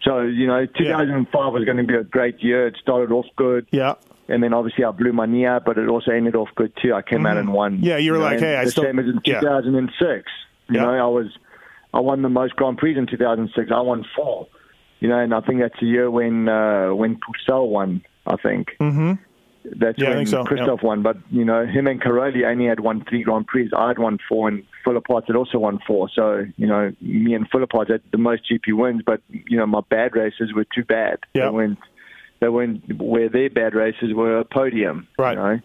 [0.03, 2.67] So you know, 2005 was going to be a great year.
[2.67, 3.67] It started off good.
[3.71, 3.95] Yeah.
[4.27, 6.93] And then obviously I blew my knee out, but it also ended off good too.
[6.93, 7.75] I came out and won.
[7.77, 7.83] Mm-hmm.
[7.85, 9.39] Yeah, you were like, and hey, I the still- same as in yeah.
[9.41, 10.29] 2006.
[10.69, 10.81] You Yeah.
[10.85, 11.27] know, I was
[11.93, 13.71] I won the most Grand Prix in 2006.
[13.71, 14.47] I won four.
[14.99, 18.03] You know, and I think that's the year when uh, when Pourcel won.
[18.25, 18.69] I think.
[18.81, 19.13] Mm-hmm.
[19.79, 21.03] That's Yeah, when think so, Christophe won.
[21.03, 23.69] But you know, him and Cairoli only had won three Grand Prix.
[23.77, 26.09] I had won four, and Philippot had also won four.
[26.15, 29.01] So you know, me and Philippot had the most GP wins.
[29.05, 31.19] But you know, my bad races were too bad.
[31.35, 31.45] Yeah.
[31.45, 31.79] They weren't.
[32.39, 35.07] They weren't where their bad races were a podium.
[35.17, 35.37] Right.
[35.37, 35.59] You know?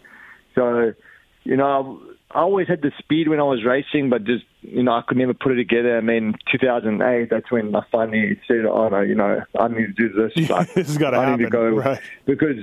[0.55, 0.93] So,
[1.43, 1.99] you know,
[2.33, 5.17] I always had the speed when I was racing, but just you know I could
[5.17, 5.97] never put it together.
[5.97, 9.93] I mean, 2008, that's when I finally said, "Oh no, you know I need to
[9.93, 10.31] do this.
[10.49, 11.99] Like, this has got to I happen." need to go right.
[12.25, 12.57] because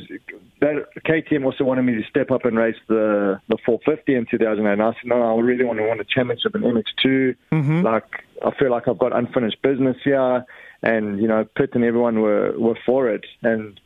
[0.61, 4.73] that KTM also wanted me to step up and race the the 450 in 2008.
[4.73, 7.37] And I said, "No, I really want to win a championship in MX2.
[7.53, 7.83] Mm-hmm.
[7.83, 10.45] Like I feel like I've got unfinished business here."
[10.83, 13.79] And you know, Pit and everyone were were for it, and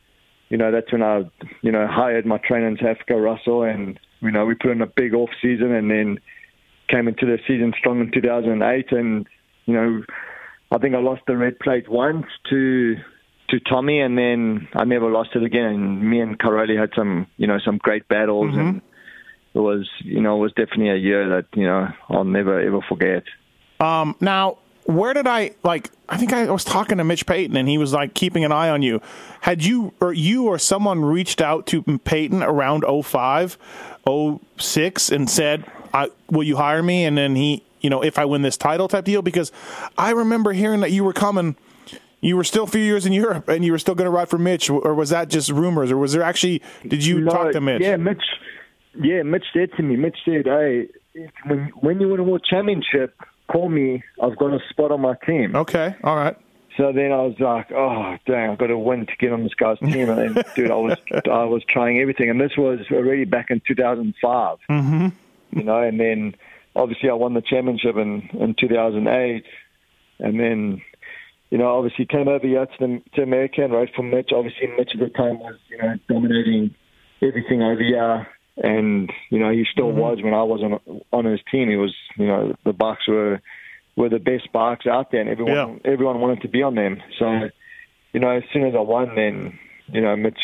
[0.49, 1.23] you know that's when I
[1.61, 4.81] you know hired my trainer in South Africa, Russell, and you know, we put in
[4.81, 6.17] a big off season and then
[6.87, 8.91] came into the season strong in 2008.
[8.91, 9.27] And,
[9.65, 10.03] you know,
[10.71, 12.95] I think I lost the red plate once to
[13.49, 15.65] to Tommy, and then I never lost it again.
[15.65, 18.59] And me and Cairoli had some, you know, some great battles, Mm-hmm.
[18.59, 18.81] and
[19.53, 22.79] it was, you know, it was definitely a year that you know I'll never ever
[22.87, 23.23] forget.
[23.79, 25.89] Um, now, where did I like?
[26.09, 28.69] I think I was talking to Mitch Payton, and he was like keeping an eye
[28.69, 29.01] on you.
[29.41, 33.57] Had you or you or someone reached out to Payton around 05,
[34.57, 38.25] 06 and said, I, "Will you hire me?" And then he, you know, if I
[38.25, 39.51] win this title type deal, because
[39.97, 41.55] I remember hearing that you were coming.
[42.21, 44.29] You were still a few years in Europe, and you were still going to ride
[44.29, 46.61] for Mitch, or was that just rumors, or was there actually?
[46.87, 47.81] Did you No, talk to Mitch?
[47.81, 48.23] Yeah, Mitch.
[48.95, 49.97] Yeah, Mitch said to me.
[49.97, 50.87] Mitch said, "Hey,
[51.45, 53.13] when when you win a world championship,
[53.53, 54.03] call me.
[54.21, 56.35] I've got a spot on my team." Okay, all right.
[56.75, 58.51] So then I was like, "Oh, dang!
[58.51, 60.97] I've got to win to get on this guy's team." And then, dude, I was
[61.11, 64.57] I was trying everything, and this was already back in 2005.
[64.69, 65.07] Mm-hmm.
[65.57, 66.35] You know, and then
[66.75, 69.45] obviously I won the championship in in 2008,
[70.19, 70.81] and then
[71.53, 74.31] you know, obviously came over here to, the, to America and raced for Mitch.
[74.35, 76.73] Obviously, Mitch at the time was, you know, dominating
[77.21, 78.27] everything over here.
[78.57, 79.99] And, you know, he still mm-hmm.
[79.99, 81.69] was when I was on, on his team.
[81.69, 83.41] He was, you know, the bikes were
[83.95, 85.53] were the best bikes out there and everyone
[85.85, 85.91] Yeah.
[85.91, 87.01] everyone wanted to be on them.
[87.19, 87.49] So,
[88.11, 90.39] you know, as soon as I won, then, you know, Mitch,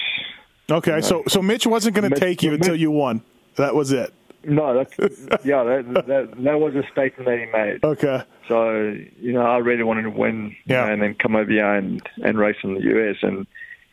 [0.71, 3.23] Okay, so so Mitch wasn't going to take you until Mitch- you won.
[3.55, 4.13] That was it.
[4.43, 7.83] no, that's, yeah, that, that, that was a statement that he made.
[7.83, 8.23] Okay.
[8.47, 10.85] So, you know, I really wanted to win you Yeah.
[10.85, 13.17] know, and then come over here and, and race in the US.
[13.21, 13.45] And,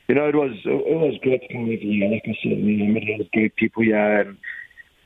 [0.08, 2.08] you know, it was it was great to come over here.
[2.10, 4.36] Like I said, you know, met a lot of great people here and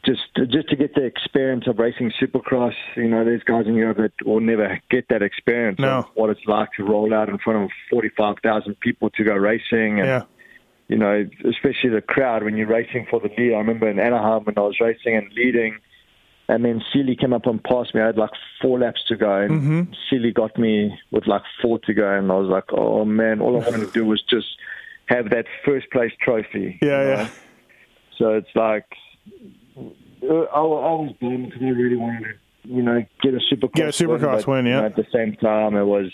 [0.04, 2.74] just just to get the experience of racing supercross.
[2.96, 5.98] You know, there's guys in Europe that will never get that experience No.
[5.98, 10.00] of what it's like to roll out in front of 45,000 people to go racing.
[10.00, 10.22] And, Yeah.
[10.88, 13.54] you know, especially the crowd when you're racing for the lead.
[13.54, 15.76] I remember in Anaheim when I was racing and leading,
[16.48, 18.00] and then Seely came up and passed me.
[18.00, 19.92] I had like four laps to go, and Mm-hmm.
[20.08, 23.54] Seely got me with like four to go, and I was like, oh man, all
[23.56, 24.48] I wanted to do was just
[25.10, 26.78] have that first place trophy.
[26.80, 27.10] Yeah, you know?
[27.10, 27.28] yeah.
[28.16, 28.86] So it's like,
[29.76, 33.74] uh, I, I was bummed because I really wanted to, you know, get a supercross
[33.74, 34.86] Get a Supercross but, win, you know, yeah.
[34.86, 36.10] at the same time, it was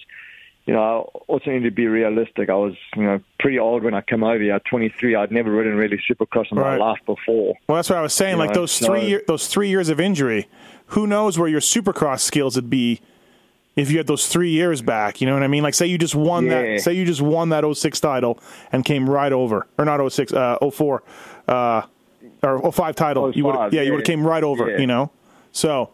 [0.66, 0.80] you know,
[1.14, 2.50] I also need to be realistic.
[2.50, 4.54] I was, you know, pretty old when I came over here.
[4.54, 6.76] At 23, I'd never ridden really supercross in Right.
[6.76, 7.54] my life before.
[7.68, 8.32] Well, that's what I was saying.
[8.32, 10.48] You like know, those so- three year, those three years of injury,
[10.86, 13.00] who knows where your supercross skills would be
[13.76, 15.20] if you had those three years back.
[15.20, 15.62] You know what I mean?
[15.62, 16.62] Like say you just won Yeah.
[16.62, 16.80] that.
[16.80, 18.38] Say you just won that 06 title
[18.72, 21.02] and came right over, or not 06, uh, 04,
[21.48, 21.82] uh,
[22.42, 23.32] or 05 title.
[23.32, 24.70] you would, 05, yeah, you would have came right over.
[24.70, 24.78] Yeah.
[24.78, 25.10] You know,
[25.52, 25.90] so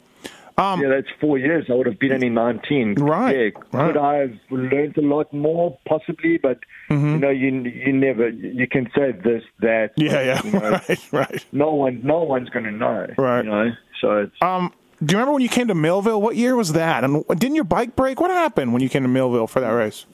[0.59, 1.64] yeah, that's four years.
[1.68, 2.90] I would have been only 19.
[3.01, 3.97] Um, Right, Yeah, right.
[3.97, 5.77] I have learned a lot more?
[5.87, 6.59] Possibly, but
[6.90, 7.07] Mm-hmm.
[7.14, 7.51] you know, you
[7.87, 9.92] you never you can say this that.
[9.97, 11.47] yeah, yeah, You know, right, right.
[11.53, 13.07] no one, no one's going to know.
[13.16, 13.45] Right.
[13.45, 14.73] You know, so it's Um,
[15.05, 16.21] do you remember when you came to Millville?
[16.21, 17.05] What year was that?
[17.05, 18.21] And didn't your bike break?
[18.21, 20.07] What happened when you came to Millville for that race?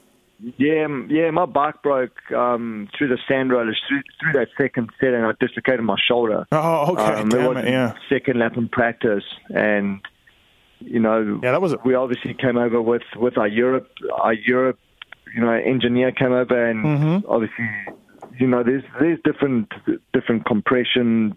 [0.57, 5.13] Yeah, yeah, my bike broke um, through the sand rollers through, through that second set,
[5.13, 6.47] and I dislocated my shoulder.
[6.53, 7.95] Oh, okay, um, damn it, yeah.
[8.09, 10.01] second lap in practice, and
[10.79, 14.33] you know, Yeah, that was a- we obviously came over with with our Europe, our
[14.33, 14.79] Europe,
[15.35, 17.27] you know, engineer came over, and Mm-hmm.
[17.29, 17.69] obviously,
[18.39, 19.73] you know, there's there's different
[20.13, 21.37] different compression.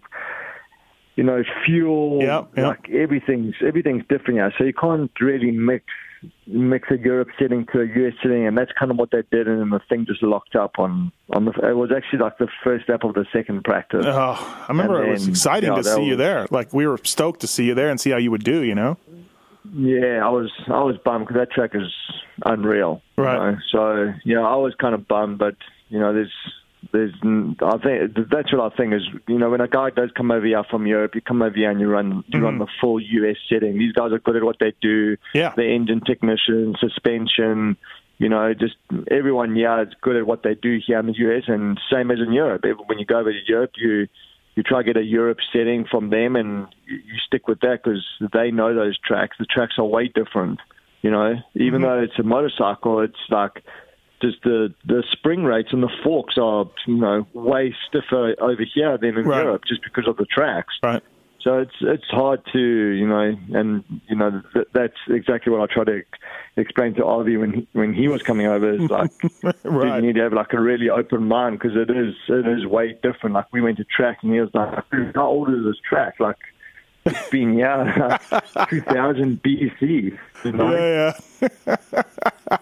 [1.16, 2.66] You know, fuel, Yep, yep.
[2.66, 4.50] like everything's everything's different now.
[4.56, 5.84] So you can't really mix
[6.46, 9.46] mix a Europe setting to a US setting, and that's kind of what they did,
[9.48, 11.50] and then the thing just locked up on on the.
[11.68, 14.06] It was actually like the first lap of the second practice.
[14.06, 16.46] Oh, I remember it was exciting you know, to see you there.
[16.50, 18.62] Like we were stoked to see you there and see how you would do.
[18.62, 18.96] You know,
[19.74, 21.92] Yeah, I was I was bummed because that track is
[22.46, 23.02] unreal.
[23.18, 23.52] you Right.
[23.52, 23.58] know.
[23.70, 25.56] So yeah, I was kind of bummed, but
[25.90, 26.32] you know, there's
[26.90, 30.30] there's I think that's what I think is you know when a guy does come
[30.30, 33.00] over here from Europe, you come over here and you run you run the full
[33.00, 33.78] US setting.
[33.78, 35.12] These guys are good at what they do.
[35.12, 35.38] Mm-hmm.
[35.38, 35.52] Yeah.
[35.56, 37.76] the engine technician, suspension.
[38.18, 38.76] You know, just
[39.10, 42.18] everyone here is good at what they do here in the US, and same as
[42.18, 42.64] in Europe.
[42.86, 44.08] When you go over to Europe, you
[44.54, 47.82] you try to get a Europe setting from them, and you, you stick with that
[47.82, 49.36] because they know those tracks.
[49.38, 50.60] The tracks are way different.
[51.00, 53.64] You know, even though it's a motorcycle, it's like
[54.22, 58.96] just the the spring rates and the forks are you know way stiffer over here
[58.98, 59.42] than in Right.
[59.42, 60.74] Europe, just because of the tracks.
[60.82, 61.02] right?
[61.42, 65.74] So it's it's hard to you know, and you know th- that's exactly what I
[65.74, 66.02] try to
[66.56, 68.74] explain to Avi when he, when he was coming over.
[68.74, 69.10] Is like,
[69.64, 69.96] Right.
[69.96, 72.96] you need to have like a really open mind because it is it is way
[73.02, 73.34] different.
[73.34, 74.84] Like we went to track and he was like,
[75.16, 76.14] how old is this track?
[76.20, 76.36] Like
[77.30, 78.18] been yeah,
[78.68, 80.18] 2000 BC.
[80.44, 80.72] You know?
[80.72, 81.12] Yeah,
[81.66, 81.76] yeah.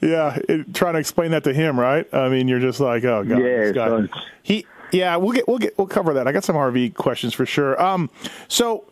[0.00, 2.06] yeah, it, trying to explain that to him, right?
[2.12, 4.08] I mean, you're just like, oh god, Yeah, so
[4.42, 6.26] He, yeah, we'll get, we'll get, we'll cover that.
[6.28, 7.80] I got some RV questions for sure.
[7.82, 8.10] Um,
[8.48, 8.84] so,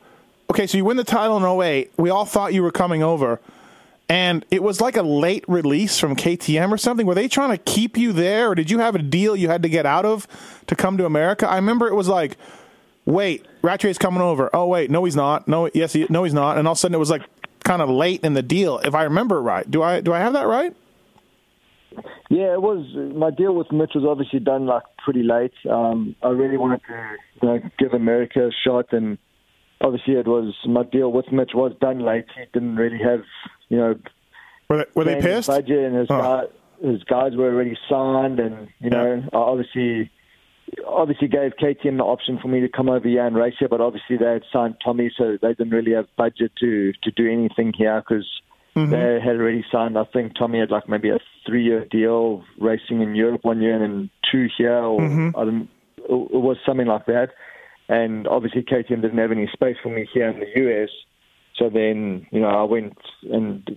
[0.51, 1.93] okay, so you win the title in 08.
[1.99, 3.41] We all thought you were coming over,
[4.09, 7.07] and it was like a late release from KTM or something.
[7.07, 9.63] Were they trying to keep you there, or did you have a deal you had
[9.63, 10.27] to get out of
[10.69, 11.49] to come to America?
[11.49, 12.37] I remember it was like,
[13.07, 14.51] wait, Rattray's coming over.
[14.55, 15.49] Oh wait, no, he's not.
[15.49, 16.59] No, yes, he, no, he's not.
[16.59, 17.23] And all of a sudden, it was like
[17.65, 19.69] kind of late in the deal, if I remember right.
[19.71, 20.75] Do I do I have that right?
[22.31, 22.87] Yeah, it was.
[23.15, 25.53] My deal with Mitch was obviously done like pretty late.
[25.69, 29.19] Um, I really wanted to you know, give America a shot, and
[29.81, 32.27] obviously it was my deal with Mitch was done late.
[32.37, 33.23] He didn't really have
[33.69, 33.99] you know
[34.69, 35.49] Were they, were they pissed?
[35.49, 36.19] budget, and his, Oh.
[36.19, 40.11] guy, his guys were already signed, and you know obviously
[40.87, 43.81] obviously gave KTM the option for me to come over here and race here, but
[43.81, 47.73] obviously they had signed Tommy, so they didn't really have budget to to do anything
[47.77, 48.27] here because.
[48.77, 48.93] Mm-hmm.
[48.93, 49.99] They had already signed.
[49.99, 53.83] I think Tommy had like maybe a three-year deal racing in Europe one year and
[53.83, 55.37] then two here, or Mm-hmm.
[55.37, 55.69] I don't.
[55.99, 57.31] It was something like that.
[57.89, 60.91] And obviously KTM didn't have any space for me here in the US.
[61.57, 63.69] So then, you know, I went and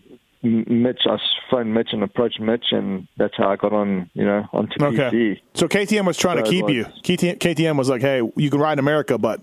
[0.44, 1.18] Mitch, I
[1.50, 5.10] phoned Mitch and approached Mitch, and that's how I got on, you know, onto Okay.
[5.10, 5.40] PC.
[5.54, 6.86] So KTM was trying So to keep you.
[7.04, 9.40] KTM, KTM was like, hey, you can ride in America, but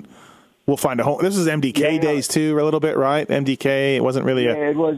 [0.67, 1.21] we'll find a home.
[1.23, 1.99] This is MDK Yeah.
[2.01, 3.27] days too, a little bit, right?
[3.27, 3.97] MDK.
[3.97, 4.71] It wasn't really Yeah, a.
[4.71, 4.97] it was.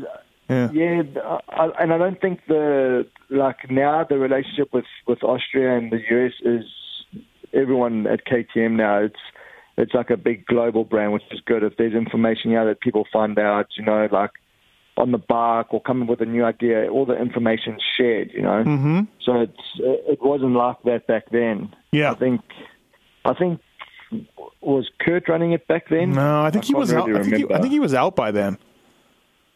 [0.50, 0.70] Yeah.
[0.72, 1.02] Yeah,
[1.48, 5.98] I, and I don't think the like now the relationship with with Austria and the
[6.10, 6.64] US is
[7.54, 8.98] everyone at KTM now.
[8.98, 9.20] It's
[9.78, 11.62] it's like a big global brand, which is good.
[11.62, 14.32] If there's information here that people find out, you know, like
[14.96, 18.62] on the bike or coming with a new idea, all the information shared, you know.
[18.64, 19.00] Mm-hmm.
[19.24, 21.74] So it's it wasn't like that back then.
[21.92, 22.12] Yeah.
[22.12, 22.40] I think
[23.24, 23.60] I think
[24.60, 26.12] was Kurt running it back then.
[26.12, 27.08] No, I think he can't was out.
[27.14, 28.58] I think he, I think he was out by then.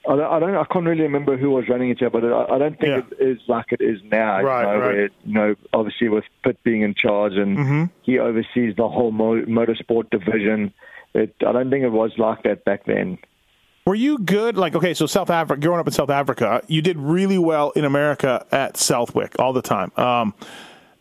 [0.08, 0.54] I don't, I don't.
[0.54, 3.00] I can't really remember who was running it yet, but I, I don't think Yeah.
[3.18, 4.40] it is like it is now.
[4.40, 4.94] Right, you know, right.
[4.94, 7.84] Where, you know, obviously with Pit being in charge and Mm-hmm.
[8.02, 10.72] he oversees the whole mo- motorsport division.
[11.12, 13.18] It, I don't think it was like that back then.
[13.86, 14.58] Were you good?
[14.58, 17.84] Like, okay, so South Africa, growing up in South Africa, you did really well in
[17.84, 19.92] America at Southwick all the time.
[19.96, 20.34] Um,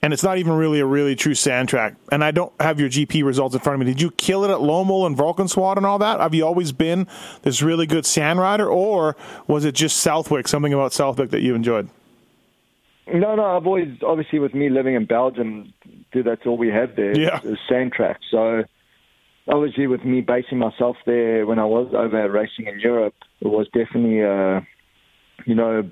[0.03, 1.95] and it's not even really a really true sand track.
[2.11, 3.91] And I don't have your GP results in front of me.
[3.91, 6.19] Did you kill it at Lommel and Valkenswaard and all that?
[6.19, 7.07] Have you always been
[7.41, 9.17] this really good sand rider, or
[9.47, 11.89] was it just Southwick, something about Southwick that you enjoyed?
[13.11, 13.57] No, no.
[13.57, 15.73] I've always, obviously, with me living in Belgium,
[16.11, 17.19] dude, that's all we have there.
[17.19, 17.39] Yeah.
[17.43, 18.19] is sand track.
[18.29, 18.63] So,
[19.47, 23.67] obviously, with me basing myself there when I was over racing in Europe, it was
[23.67, 24.61] definitely, uh,
[25.45, 25.89] you know,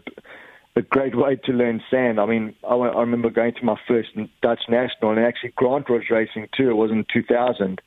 [0.75, 2.19] a great way to learn sand.
[2.19, 4.09] I mean, I, I remember going to my first
[4.41, 6.69] Dutch national, and actually Grant was racing too.
[6.69, 7.81] It was in 2000,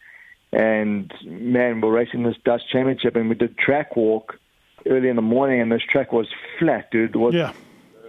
[0.52, 4.38] and man, we're racing this Dutch championship, and we did track walk
[4.88, 7.10] early in the morning, and this track was flat, dude.
[7.14, 7.52] It was Yeah.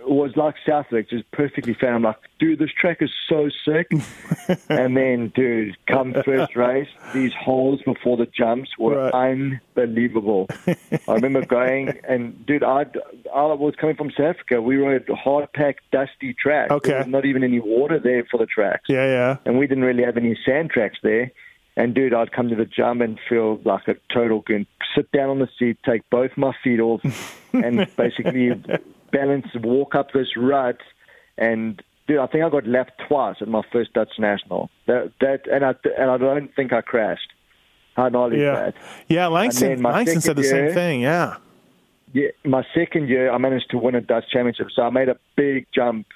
[0.08, 1.94] It was like Southwick, just perfectly flat.
[1.94, 3.92] I'm like, dude, this track is so sick.
[4.70, 10.48] and then, dude, come first race, these holes before the jumps were unbelievable.
[11.08, 12.86] I remember going and, dude, I
[13.34, 14.62] I was coming from South Africa.
[14.62, 16.72] We rode hard packed, dusty tracks.
[16.72, 16.92] Okay.
[16.92, 19.38] There was not even any water there for the tracks Yeah, yeah.
[19.46, 21.32] and we didn't really have any sand tracks there.
[21.76, 24.66] And dude, I'd come to the jump and feel like a total goon.
[24.96, 27.02] Sit down on the seat, take both my feet off,
[27.54, 28.50] and basically
[29.12, 30.78] balance, walk up this rut.
[31.38, 34.70] And dude, I think I got left twice at my first Dutch national.
[34.88, 37.32] That that, and I and I don't think I crashed.
[37.96, 38.54] How gnarly Yeah.
[38.54, 38.76] that?
[39.08, 41.02] Yeah, Langston, Langston said the second same thing.
[41.02, 41.38] Yeah.
[42.14, 44.68] Yeah, my second year, I managed to win a Dutch championship.
[44.74, 46.08] So I made a big jump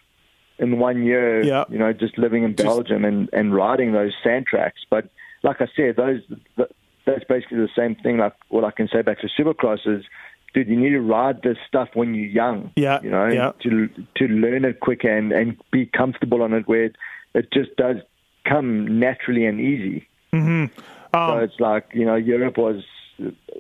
[0.58, 1.41] in one year.
[1.43, 1.65] Yeah.
[1.69, 4.82] You know, just living in Belgium and and riding those sand tracks.
[4.89, 5.10] But
[5.43, 6.21] like I said, those
[6.56, 6.69] th-
[7.06, 8.17] that's basically the same thing.
[8.17, 10.06] Like what I can say back to Supercross is,
[10.54, 12.72] dude, you need to ride this stuff when you're young.
[12.76, 13.52] Yeah, You know, yeah.
[13.64, 13.88] to
[14.18, 16.96] to learn it quicker and and be comfortable on it, where it,
[17.34, 17.98] it just does
[18.46, 20.08] come naturally and easy.
[20.34, 20.66] Mm-hmm.
[21.14, 22.84] So Um, it's like you know, Europe was.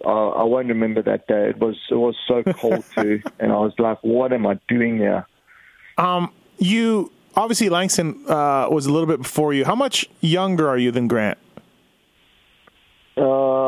[0.05, 1.49] I, I won't remember that day.
[1.49, 4.97] It was it was so cold too, and I was like, "What am I doing
[4.97, 5.27] here?"
[5.97, 9.65] Um, you obviously Langston uh, was a little bit before you.
[9.65, 11.37] How much younger are you than Grant?
[13.17, 13.21] Uh,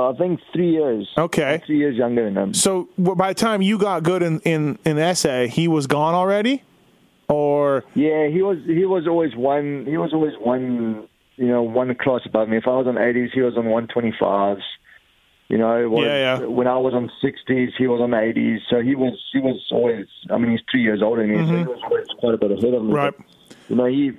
[0.10, 1.08] I think three years.
[1.18, 1.62] Okay.
[1.66, 2.54] three years younger than him.
[2.54, 6.14] So w- by the time you got good in in in SA, he was gone
[6.14, 6.64] already,
[7.28, 9.86] or Yeah, he was he was always one.
[9.88, 11.08] He was always one.
[11.36, 12.58] You know, one class above me.
[12.58, 14.62] If I was on 80s, he was on 125s.
[15.50, 16.46] You know, was, Yeah, yeah.
[16.46, 18.60] when I was on 60s, he was on 80s.
[18.70, 20.06] So he was he was always.
[20.30, 22.52] I mean, he's three years older than me, so he was always quite a bit
[22.52, 22.94] ahead of me.
[22.94, 22.96] Mm-hmm.
[22.96, 23.14] Right.
[23.18, 24.12] But, you know, he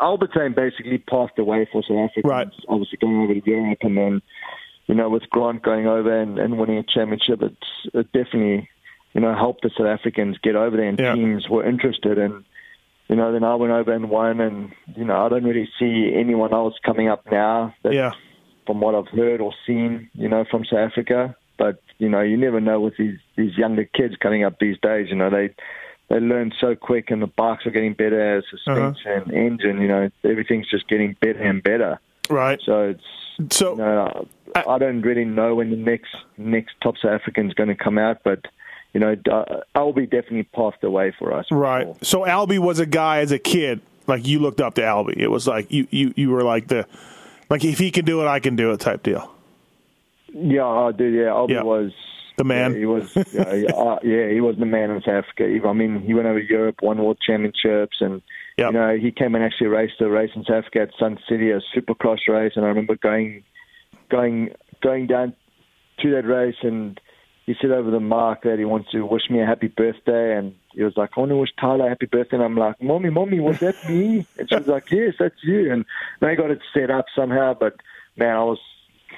[0.00, 2.28] Albertyn basically passed away for South Africa.
[2.28, 2.48] Right.
[2.68, 4.22] Obviously going over to Europe, and then
[4.86, 8.68] you know with Grant going over and, and winning a championship, it's it definitely
[9.14, 11.14] you know helped the South Africans get over there, and Yeah.
[11.14, 12.44] teams were interested and.
[13.08, 16.14] You know, then I went over and won, and you know, I don't really see
[16.14, 17.74] anyone else coming up now.
[17.82, 18.12] That, Yeah.
[18.66, 22.38] From what I've heard or seen, you know, from South Africa, but you know, you
[22.38, 25.08] never know with these these younger kids coming up these days.
[25.10, 25.50] You know, they
[26.08, 29.32] they learn so quick, and the bikes are getting better, as suspension, uh-huh.
[29.32, 29.80] engine.
[29.82, 32.00] You know, everything's just getting better and better.
[32.30, 32.60] Right.
[32.64, 33.04] So it's
[33.50, 37.74] So I, I don't really know when the next next top South African's going to
[37.74, 38.40] come out, but
[38.92, 41.46] you know, uh, I'll definitely passed away for us.
[41.50, 41.86] Right.
[41.86, 41.96] sure.
[42.02, 45.16] So Albie was a guy as a kid, like you looked up to Albie.
[45.16, 46.86] It was like you you you were like the
[47.48, 49.32] like if he can do it, I can do it type deal.
[50.34, 51.04] Yeah, I do.
[51.04, 51.62] Yeah, Albie Yeah.
[51.62, 51.92] was
[52.36, 52.72] The man.
[52.72, 53.12] Yeah, he was.
[53.32, 55.68] yeah, yeah, uh, yeah, he was the man in South Africa.
[55.68, 58.22] I mean, he went over to Europe, won world championships, and
[58.58, 58.72] Yep.
[58.72, 61.50] you know he came and actually raced a race in South Africa at Sun City,
[61.50, 63.44] a Supercross race, and I remember going,
[64.10, 64.50] going,
[64.82, 65.34] going down
[66.00, 67.00] to that race, and
[67.46, 70.54] he said over the mark that he wants to wish me a happy birthday, and
[70.72, 73.10] he was like, I want to wish Tyla a happy birthday, and I'm like, Mommy,
[73.10, 74.26] Mommy, was that me?
[74.38, 75.84] And she was like, Yes, that's you, and
[76.20, 77.76] they got it set up somehow, but
[78.16, 78.58] man, I was.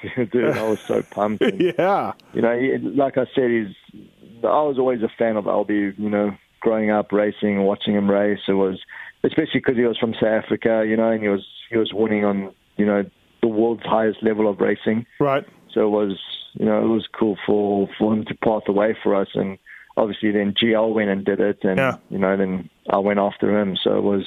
[0.31, 1.41] Dude, I was so pumped.
[1.41, 2.11] and- Yeah.
[2.33, 4.03] you know, he, like I said, he's.
[4.43, 5.97] I was always a fan of Albie.
[5.97, 8.79] You know, growing up racing and watching him race, it was
[9.25, 10.85] especially because he was from South Africa.
[10.87, 13.03] You know, and he was he was winning on you know
[13.41, 15.05] the world's highest level of racing.
[15.19, 15.45] Right.
[15.73, 16.19] So it was
[16.53, 19.57] you know it was cool for for him to pass way for us, and
[19.97, 21.97] obviously then GL went and did it, and Yeah.
[22.09, 23.75] you know then I went after him.
[23.83, 24.25] So it was.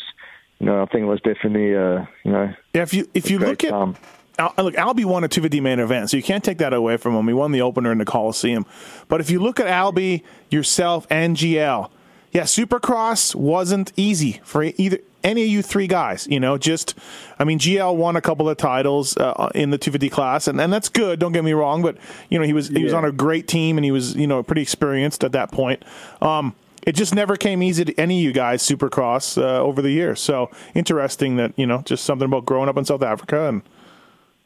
[0.60, 3.38] You know, I think it was definitely, uh, you know, Yeah, if you if you
[3.38, 3.94] look at time.
[4.40, 7.14] Al, look, Albie won a 250 main event, so you can't take that away from
[7.14, 7.28] him.
[7.28, 8.66] He won the opener in the Coliseum.
[9.06, 11.88] But if you look at Albie, yourself, and GL,
[12.32, 16.26] yeah, Supercross wasn't easy for either any of you three guys.
[16.30, 16.94] You know, just
[17.38, 20.72] I mean, GL won a couple of titles uh, in the 250 class, and, and
[20.72, 21.18] that's good.
[21.18, 21.96] Don't get me wrong, but
[22.28, 24.42] you know he was he was on a great team, and he was you know
[24.42, 25.82] pretty experienced at that point.
[26.20, 26.54] Um,
[26.86, 30.20] it just never came easy to any of you guys Supercross uh, over the years.
[30.20, 33.62] So interesting that you know just something about growing up in South Africa and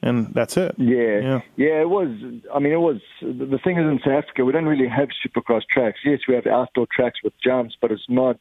[0.03, 0.74] and that's it.
[0.78, 1.40] Yeah, Yeah.
[1.57, 2.09] yeah, It was.
[2.55, 3.00] I mean, it was.
[3.20, 6.00] The thing is, in South Africa, we don't really have supercross tracks.
[6.05, 8.38] Yes, we have outdoor tracks with jumps, but it's not.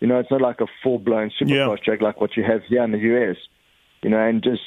[0.00, 1.84] You know, it's not like a full blown supercross Yeah.
[1.84, 3.36] track like what you have here in the US.
[4.02, 4.62] You know, and just,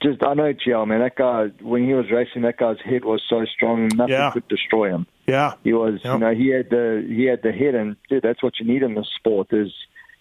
[0.00, 1.00] just I know GL man.
[1.00, 4.30] That guy, when he was racing, that guy's head was so strong, nothing Yeah.
[4.30, 5.06] could destroy him.
[5.26, 6.12] Yeah, He was, Yep.
[6.14, 8.82] you know, he had the he had the head, and dude, that's what you need
[8.82, 9.48] in this sport.
[9.52, 9.74] Is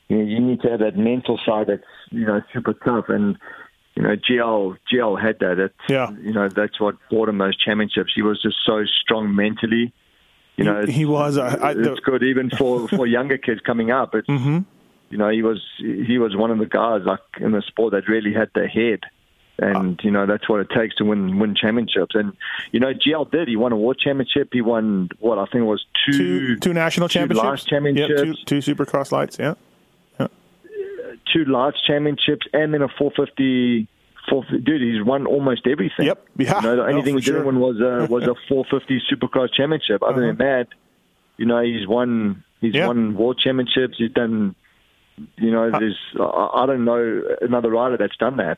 [0.09, 3.37] you know, you need to have that mental side that's you know super tough, and
[3.97, 5.57] you know, GL GL had that.
[5.59, 6.11] It's, Yeah.
[6.21, 8.11] you know, that's what brought him those championships.
[8.15, 9.91] He was just so strong mentally.
[10.55, 13.89] You know, He- he was, uh, I- it's good even for for younger kids coming
[13.91, 14.13] up.
[14.15, 14.65] It's Mhm.
[15.09, 18.07] you know, he was he was one of the guys like in the sport that
[18.07, 19.01] really had the head.
[19.59, 22.13] And you know that's what it takes to win win championships.
[22.13, 22.33] And
[22.71, 23.47] you know GL did.
[23.47, 24.49] He won a world championship.
[24.53, 27.47] He won what I think it was two two two national two championships.
[27.47, 28.21] lights championships.
[28.23, 29.37] Yep, two, two Supercross lights.
[29.39, 29.55] Yeah,
[31.33, 33.87] two lights championships, and then a 450.
[34.29, 36.05] 450 dude, he's won almost everything.
[36.07, 36.27] Yep.
[36.37, 36.55] Yeah.
[36.57, 37.45] You know, the only No, thing he didn't sure.
[37.45, 40.03] win was a was a 450 Supercross championship.
[40.03, 40.67] Other than that,
[41.37, 42.79] you know, he's won he's Uh-huh.
[42.81, 42.87] Yeah.
[42.87, 43.95] won world championships.
[43.97, 44.53] He's done.
[45.37, 48.57] You know, Uh, there's I I don't know another rider that's done that.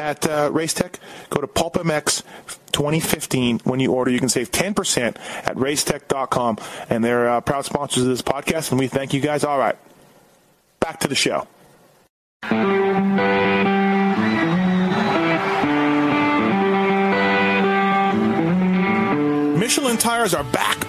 [0.00, 0.94] at uh, Racetech,
[1.28, 2.22] go to PulpMX
[2.72, 3.60] 2015.
[3.64, 6.58] When you order, you can save 10% at racetech.com.
[6.88, 9.44] And they're uh, proud sponsors of this podcast, and we thank you guys.
[9.44, 9.76] All right,
[10.80, 11.46] back to the show.
[19.58, 20.88] Michelin tires are back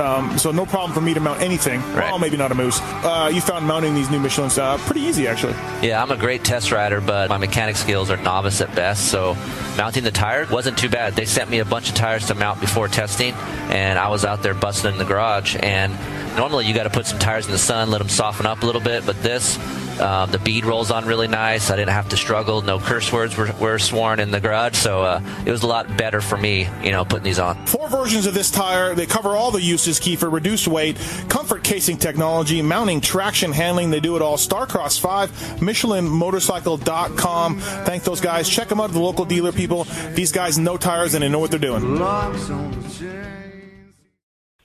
[0.01, 1.79] um, so no problem for me to mount anything.
[1.93, 2.09] Right.
[2.09, 2.79] Well, maybe not a moose.
[2.81, 5.53] Uh, you found mounting these new Michelin's uh, pretty easy, actually.
[5.81, 9.09] Yeah, I'm a great test rider, but my mechanic skills are novice at best.
[9.09, 9.35] So
[9.77, 11.13] mounting the tire wasn't too bad.
[11.13, 13.33] They sent me a bunch of tires to mount before testing,
[13.69, 15.55] and I was out there busting in the garage.
[15.59, 15.95] And
[16.35, 18.65] normally you got to put some tires in the sun, let them soften up a
[18.65, 19.57] little bit, but this
[20.01, 21.69] um, the bead rolls on really nice.
[21.69, 22.61] I didn't have to struggle.
[22.61, 25.95] No curse words were, were sworn in the garage, so uh, it was a lot
[25.97, 27.65] better for me, you know, putting these on.
[27.67, 28.95] Four versions of this tire.
[28.95, 30.31] They cover all the uses, Keefer.
[30.31, 30.97] Reduced weight,
[31.29, 33.91] comfort casing technology, mounting, traction, handling.
[33.91, 34.37] They do it all.
[34.37, 37.59] Starcross 5, MichelinMotorcycle.com.
[37.59, 38.49] Thank those guys.
[38.49, 39.85] Check them out at the local dealer, people.
[40.13, 41.95] These guys know tires and they know what they're doing.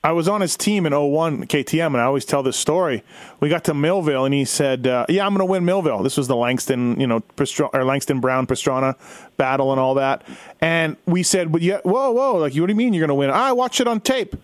[0.06, 3.02] I was on his team in 01 KTM, and I always tell this story.
[3.40, 6.16] We got to Millville, and he said, uh, "Yeah, I'm going to win Millville." This
[6.16, 7.24] was the Langston, you know,
[7.72, 8.94] or Langston Brown Pastrana
[9.36, 10.22] battle and all that.
[10.60, 12.36] And we said, "But yeah, whoa, whoa!
[12.36, 14.36] Like, what do you mean you're going to win?" I watched it on tape.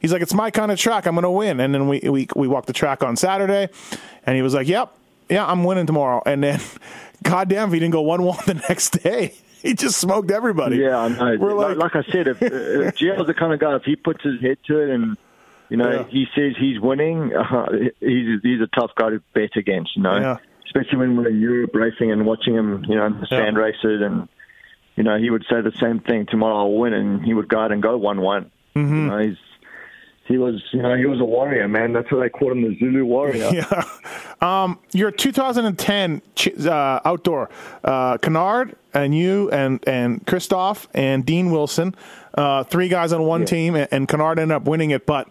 [0.00, 1.06] He's like, "It's my kind of track.
[1.06, 3.68] I'm going to win." And then we we we walked the track on Saturday,
[4.24, 4.90] and he was like, "Yep,
[5.28, 6.62] yeah, I'm winning tomorrow." And then,
[7.24, 9.34] goddamn, if he didn't go one one the next day.
[9.68, 10.76] He just smoked everybody.
[10.76, 11.36] Yeah, I know.
[11.38, 13.96] We're like, like- like I said, if, if GL's the kind of guy, if he
[13.96, 15.16] puts his head to it and,
[15.68, 16.04] you know, Yeah.
[16.08, 17.66] he says he's winning, uh,
[18.00, 20.16] he's, he's a tough guy to bet against, you know.
[20.18, 20.36] Yeah.
[20.66, 23.38] Especially when we're in Europe racing and watching him, you know, in the Yeah.
[23.44, 24.02] sand races.
[24.02, 24.28] And,
[24.96, 27.58] you know, he would say the same thing, tomorrow I'll win, and he would go
[27.60, 28.50] out and go 1-1.
[28.76, 28.78] Mm-hmm.
[28.94, 29.36] You know, he's,
[30.30, 31.92] he was, you know, he was a warrior, man.
[31.92, 33.50] That's what I called him the Zulu warrior.
[33.52, 33.82] Yeah.
[34.40, 36.22] Um, your 2010
[36.66, 37.50] uh, outdoor,
[37.82, 41.96] uh, Canard and you and and Christophe and Dean Wilson,
[42.34, 45.04] uh, three guys on one team, and, and Canard ended up winning it.
[45.04, 45.28] But,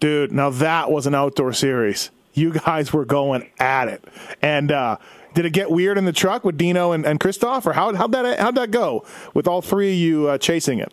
[0.00, 2.10] dude, now that was an outdoor series.
[2.32, 4.02] You guys were going at it,
[4.40, 4.96] and uh,
[5.34, 8.12] did it get weird in the truck with Dino and, and Christophe, or how how'd
[8.12, 10.92] that how'd that go with all three of you uh, chasing it?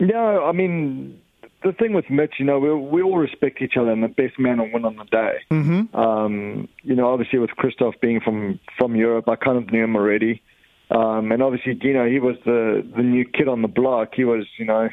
[0.00, 1.20] No, I mean
[1.64, 4.38] the thing with Mitch, you know, we we all respect each other, and the best
[4.38, 5.38] man will win on the day.
[5.50, 5.96] Mm-hmm.
[5.96, 9.96] Um, you know, obviously with Christophe being from from Europe, I kind of knew him
[9.96, 10.42] already,
[10.90, 14.10] um, and obviously you know, he was the the new kid on the block.
[14.14, 14.88] He was, you know,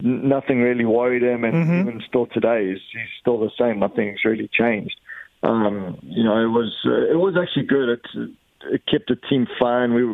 [0.00, 3.78] nothing really worried him, and even still today, he's, he's still the same.
[3.78, 4.98] Nothing's really changed.
[5.42, 7.88] Um, you know, it was uh, it was actually good.
[7.90, 8.30] It,
[8.72, 9.94] it kept the team fine.
[9.94, 10.04] We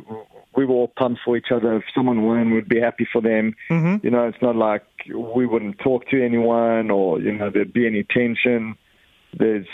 [0.57, 1.75] we were all pumped for each other.
[1.77, 3.55] If someone won, we'd be happy for them.
[4.03, 4.85] You know, it's not like
[5.15, 8.77] we wouldn't talk to anyone or you know there'd be any tension.
[9.39, 9.67] There's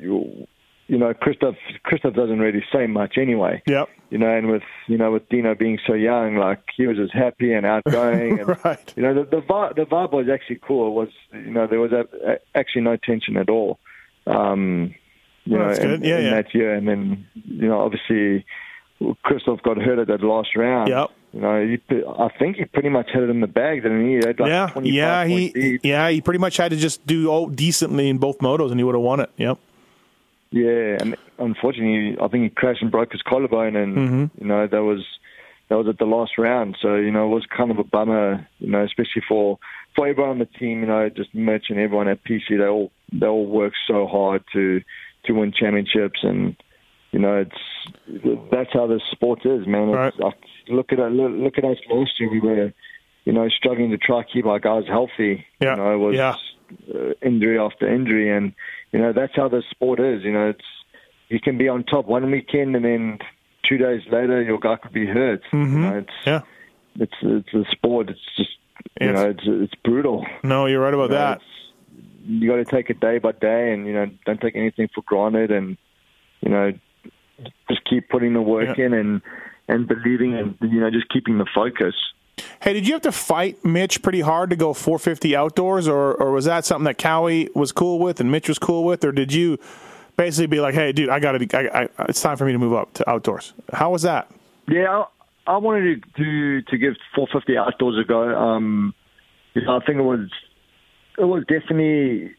[0.00, 3.62] you know Christophe Christophe doesn't really say much anyway.
[3.66, 3.88] Yep.
[4.10, 7.10] You know, and with you know with Dino being so young, like he was as
[7.12, 8.38] happy and outgoing.
[8.40, 8.92] And, Right.
[8.96, 10.88] You know, the the vibe, the vibe was actually cool.
[10.88, 13.78] It was you know there was a, a, actually no tension at all.
[14.26, 14.94] Um,
[15.44, 16.04] you Well, know, that's in, good.
[16.04, 16.30] Yeah, in yeah.
[16.34, 18.44] that year, and then you know obviously
[19.22, 20.88] Christophe got hurt at that last round.
[20.88, 21.10] Yep.
[21.32, 24.10] You know, he, I think he pretty much had it in the bag, didn't he?
[24.10, 25.80] He had like yeah, yeah, he lead.
[25.84, 28.84] yeah he pretty much had to just do all decently in both motos, and he
[28.84, 29.30] would have won it.
[29.36, 29.58] Yep.
[30.50, 34.42] Yeah, and unfortunately, I think he crashed and broke his collarbone, and Mm-hmm.
[34.42, 35.06] you know that was
[35.68, 36.76] that was at the last round.
[36.82, 39.58] So you know it was kind of a bummer, you know, especially for
[39.94, 40.80] for everyone on the team.
[40.80, 42.58] You know, just Mitch and everyone at PC.
[42.58, 44.80] They all they all work so hard to
[45.26, 46.56] to win championships, and
[47.12, 49.94] you know it's that's how the sport is, man.
[49.94, 50.10] I,
[50.68, 52.30] look at look, at us last year.
[52.30, 52.72] We were
[53.24, 55.44] you know struggling to try to keep our guys healthy.
[55.60, 56.34] Yeah, You know, it was yeah.
[56.94, 58.52] uh, injury after injury, and
[58.92, 60.22] you know that's how the sport is.
[60.24, 60.64] You know, it's
[61.28, 63.18] you can be on top one weekend, and then
[63.68, 65.42] two days later your guy could be hurt.
[65.52, 66.40] You know, it's Yeah.
[66.96, 68.10] it's it's a sport.
[68.10, 68.50] It's just
[69.00, 70.24] you It's- know it's it's brutal.
[70.44, 71.40] No, you're right about You know, that.
[72.26, 75.02] You got to take it day by day, and you know don't take anything for
[75.02, 75.76] granted, and
[76.42, 76.72] you know
[77.68, 78.86] just keep putting the work Yeah.
[78.86, 79.22] in and
[79.68, 81.94] and believing, and you know just keeping the focus.
[82.62, 86.32] Hey, did you have to fight Mitch pretty hard to go 450 outdoors, or or
[86.32, 89.32] was that something that Kawi was cool with and Mitch was cool with, or did
[89.32, 89.58] you
[90.16, 92.58] basically be like, hey, dude, I got to, I, I, it's time for me to
[92.58, 93.52] move up to outdoors?
[93.72, 94.30] How was that?
[94.68, 95.04] Yeah,
[95.46, 98.22] I, I wanted to, to to give 450 outdoors a go.
[98.36, 98.94] Um,
[99.56, 100.28] I think it was
[101.18, 102.32] it was definitely.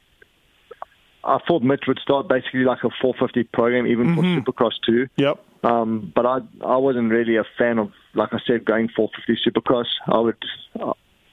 [1.23, 5.07] I thought Mitch would start basically like a 450 program, even for Supercross too.
[5.17, 5.43] Yep.
[5.63, 9.85] Um, but I I wasn't really a fan of, like I said, going 450 Supercross.
[10.07, 10.37] I would,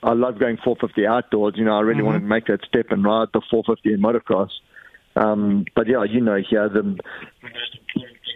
[0.02, 1.54] I love going 450 outdoors.
[1.56, 4.50] You know, I really wanted to make that step and ride the 450 in motocross.
[5.16, 6.98] Um, but yeah, you know, here the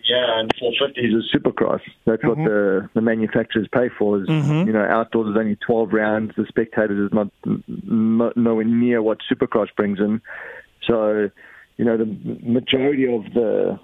[0.05, 1.81] yeah, and 450s is Supercross.
[2.07, 4.23] That's what the the manufacturers pay for.
[4.23, 6.33] Is you know, outdoors is only 12 rounds.
[6.37, 7.29] The spectators is not,
[7.67, 10.21] not nowhere near what Supercross brings in.
[10.87, 11.30] So,
[11.76, 12.07] you know, the
[12.43, 13.78] majority of the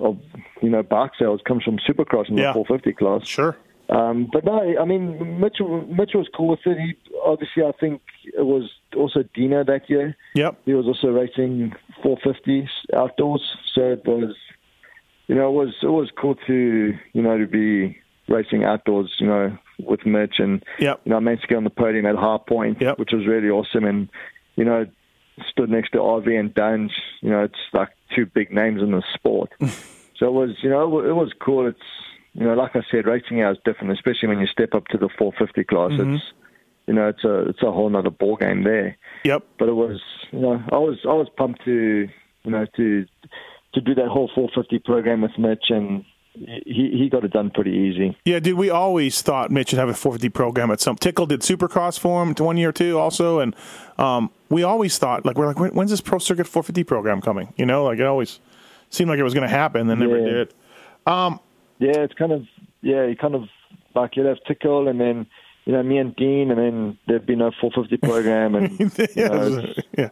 [0.00, 0.18] of
[0.62, 2.48] you know bike sales comes from Supercross in Yeah.
[2.48, 3.26] the 450 class.
[3.26, 3.56] Sure.
[3.90, 6.78] Um, but no, I mean, Mitch, Mitch was cool with it.
[6.78, 10.16] He, obviously, I think it was also Dino that year.
[10.34, 10.60] Yep.
[10.64, 13.42] He was also racing 450s outdoors,
[13.74, 14.34] so it was,
[15.26, 19.26] you know, it was it was cool to you know to be racing outdoors, you
[19.26, 21.00] know, with Mitch, and Yep.
[21.04, 22.98] you know, I managed to get on the podium at High Point, Yep.
[22.98, 24.08] which was really awesome, and
[24.56, 24.86] you know,
[25.50, 26.92] stood next to RV and Dunge.
[27.20, 29.50] You know, it's like two big names in the sport.
[29.60, 31.66] so it was, you know, it was cool.
[31.66, 31.78] It's
[32.34, 35.08] you know, like I said, racing is different, especially when you step up to the
[35.18, 35.90] 450 class.
[35.92, 36.14] Mm-hmm.
[36.14, 36.24] It's
[36.86, 38.96] you know, it's a it's a whole other ball game there.
[39.24, 39.44] Yep.
[39.58, 42.08] But it was, you know, I was I was pumped to,
[42.42, 43.06] you know, to
[43.74, 46.04] to do that whole 450 program with Mitch, and
[46.34, 48.16] he he got it done pretty easy.
[48.24, 50.96] Yeah, dude, we always thought Mitch would have a 450 program at some.
[50.96, 53.54] Tickle did Supercross for him one year too, also, and
[53.98, 57.52] um, we always thought like we're like, when's this Pro Circuit 450 program coming?
[57.56, 58.38] You know, like it always
[58.90, 60.30] seemed like it was going to happen, then never Yeah.
[60.32, 60.54] did.
[61.78, 62.46] Yeah, it's kind of
[62.82, 63.48] yeah, you kind of
[63.94, 65.26] like you'd have Tickle, and then
[65.64, 68.78] you know me and Dean, and then there'd be no 450 program, and
[69.16, 70.08] you know, yeah.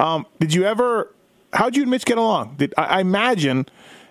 [0.00, 1.12] Um, did you ever?
[1.52, 2.56] How'd you and Mitch get along?
[2.58, 3.66] Did I, I imagine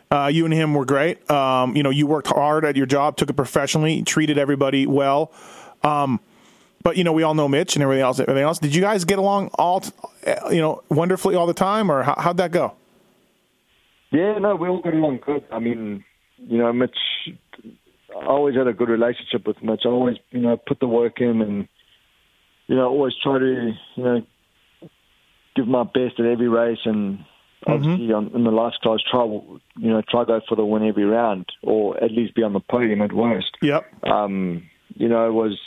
[0.10, 1.30] uh, you and him were great?
[1.30, 5.32] Um, you know, you worked hard at your job, took it professionally, treated everybody well.
[5.84, 6.20] Um,
[6.86, 8.20] but you know, we all know Mitch and everything else.
[8.20, 8.60] Everything else.
[8.60, 9.84] Did you guys get along all,
[10.52, 12.76] you know, wonderfully all the time, or how, how'd that go?
[14.12, 15.44] Yeah, no, we all got along good.
[15.52, 16.06] I mean,
[16.38, 16.96] you know, Mitch,
[18.16, 19.82] I always had a good relationship with Mitch.
[19.84, 21.68] I always, you know, put the work in and,
[22.68, 24.22] you know, always try to, you know,
[25.56, 27.26] give my best at every race and
[27.66, 29.60] obviously on, in the last class try, you
[29.90, 33.02] know, try go for the win every round or at least be on the podium
[33.02, 33.58] at worst.
[33.64, 34.06] Yep.
[34.06, 35.60] Um, you know, it was,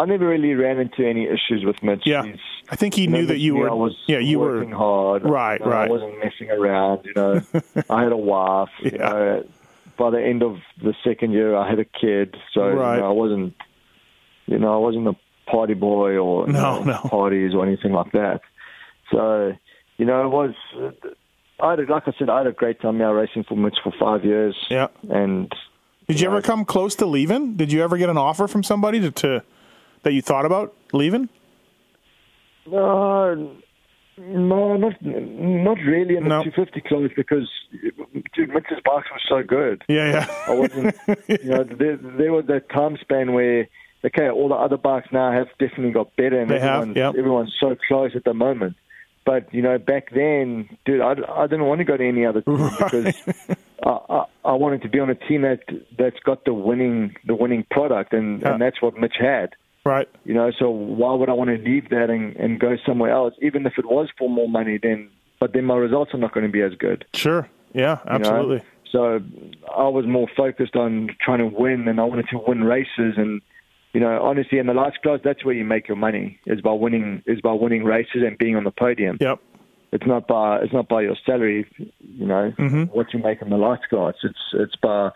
[0.00, 2.02] I never really ran into any issues with Mitch.
[2.04, 2.22] Yeah.
[2.24, 2.38] He's-
[2.70, 3.68] I think he you know, knew that you were.
[3.70, 4.54] I was yeah, you were.
[4.56, 5.22] working hard.
[5.24, 5.86] Right, You know, right.
[5.88, 7.04] I wasn't messing around.
[7.04, 7.42] You know,
[7.90, 8.70] I had a wife.
[8.80, 9.44] You know,
[9.98, 12.36] by the end of the second year, I had a kid.
[12.54, 12.94] So Right.
[12.96, 13.54] you know, I wasn't.
[14.46, 15.16] You know, I wasn't a
[15.50, 17.08] party boy or you No, know, no.
[17.10, 18.40] parties or anything like that.
[19.12, 19.52] So,
[19.98, 20.54] you know, it was.
[21.60, 23.76] I had, a- like I said, I had a great time now racing for Mitch
[23.82, 24.56] for five years.
[24.70, 24.88] Yeah.
[25.10, 25.52] And
[26.08, 27.54] Did you know, ever come close to leaving?
[27.56, 29.42] Did you ever get an offer from somebody to, to
[30.04, 31.28] that you thought about leaving?
[32.66, 33.34] No,
[34.16, 36.42] no, not not really in the No.
[36.44, 37.48] 250 class because
[38.34, 39.82] dude, Mitch's bikes was so good.
[39.88, 40.34] Yeah, yeah.
[40.48, 40.96] I wasn't,
[41.28, 43.68] you know, there, there was that time span where,
[44.04, 47.14] okay, all the other bikes now have definitely got better, and They have, everyone's, yep.
[47.18, 48.76] everyone's so close at the moment.
[49.26, 52.42] But you know, back then, dude, I, I didn't want to go to any other
[52.42, 53.14] team because
[53.84, 55.60] I, I, I wanted to be on a team that
[55.98, 58.52] that's got the winning the winning product, and, Yeah.
[58.52, 59.50] and that's what Mitch had.
[59.84, 60.08] Right.
[60.24, 63.34] You know, so why would I want to leave that and, and go somewhere else,
[63.42, 64.78] even if it was for more money?
[64.82, 65.10] Then,
[65.40, 67.04] but then my results are not going to be as good.
[67.14, 67.48] Sure.
[67.72, 68.14] Yeah, you know?
[68.16, 68.62] absolutely.
[68.90, 69.20] So
[69.76, 73.14] I was more focused on trying to win, and I wanted to win races.
[73.16, 73.42] And
[73.92, 76.72] you know, honestly, in the last class, that's where you make your money is by
[76.72, 79.18] winning is by winning races and being on the podium.
[79.20, 79.40] Yep.
[79.92, 82.84] It's not by it's not by your salary, you know, mm-hmm.
[82.84, 84.14] what you make in the lights class.
[84.22, 85.10] It's it's by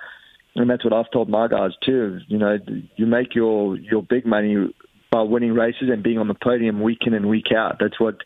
[0.54, 2.18] and that's what I've told my guys too.
[2.26, 2.58] You know,
[2.96, 4.72] you make your your big money
[5.10, 7.76] by winning races and being on the podium week in and week out.
[7.80, 8.18] That's what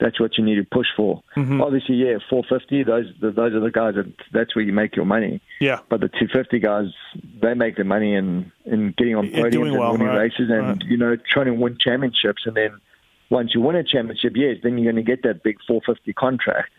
[0.00, 1.22] that's what you need to push for.
[1.36, 1.60] Mm-hmm.
[1.60, 2.82] Obviously, yeah, 450.
[2.84, 5.40] Those those are the guys that that's where you make your money.
[5.60, 5.78] Yeah.
[5.88, 6.86] But the 250 guys,
[7.40, 10.66] they make their money in in getting on podiums and well, winning right, races, and
[10.68, 10.82] right.
[10.82, 12.42] you know trying to win championships.
[12.46, 12.80] And then
[13.30, 16.70] once you win a championship, yes, then you're going to get that big 450 contract.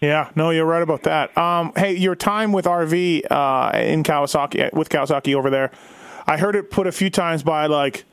[0.00, 1.36] Yeah, no, you're right about that.
[1.38, 5.70] Um, hey, your time with RV uh, in Kawasaki with Kawasaki over there,
[6.26, 8.04] I heard it put a few times by like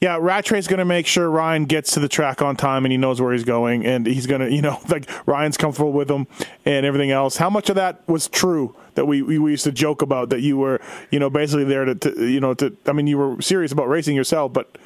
[0.00, 2.96] Yeah, Rattray's going to make sure Ryan gets to the track on time and he
[2.96, 6.26] knows where he's going, and he's going to, you know, like Ryan's comfortable with him
[6.64, 7.36] and everything else.
[7.36, 10.40] How much of that was true that we, we, we used to joke about that
[10.40, 10.80] you were,
[11.10, 13.88] you know, basically there to, to, you know, to, I mean, you were serious about
[13.88, 14.78] racing yourself, but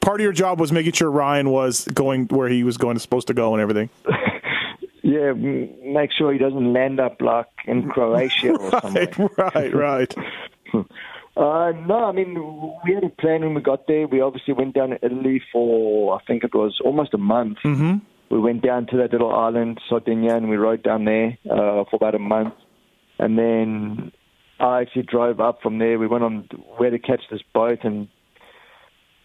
[0.00, 3.28] part of your job was making sure Ryan was going where he was going, supposed
[3.28, 3.88] to go and everything.
[5.06, 9.28] yeah, make sure he doesn't land up like in Croatia or right, something.
[9.36, 10.14] Right, right.
[11.36, 12.32] Uh, no, I mean,
[12.82, 14.06] we had a plan when we got there.
[14.06, 17.58] We obviously went down to Italy for, I think it was almost a month.
[17.62, 17.96] Mm-hmm.
[18.30, 21.96] We went down to that little island, Sardinia, and we rode down there uh, for
[21.96, 22.54] about a month.
[23.18, 24.12] And then
[24.58, 25.98] I actually drove up from there.
[25.98, 26.48] We went on
[26.78, 28.08] where to catch this boat, and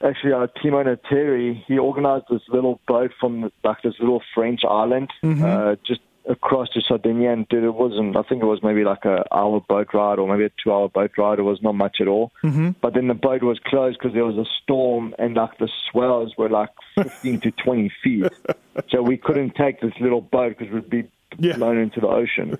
[0.04, 4.62] actually, our team owner Terry, he organized this little boat from like this little French
[4.70, 5.44] island, Mm-hmm.
[5.44, 7.32] uh, just across to Sardinia.
[7.34, 8.16] And dude, it wasn't.
[8.16, 10.88] I think it was maybe like a hour boat ride or maybe a two hour
[10.90, 11.40] boat ride.
[11.40, 12.32] It was not much at all.
[12.44, 12.72] Mm-hmm.
[12.82, 16.34] But then the boat was closed because there was a storm, and like the swells
[16.38, 18.26] were like 15 to 20 feet.
[18.90, 21.56] So we couldn't take this little boat because we'd be Yeah.
[21.58, 22.58] blown into the ocean.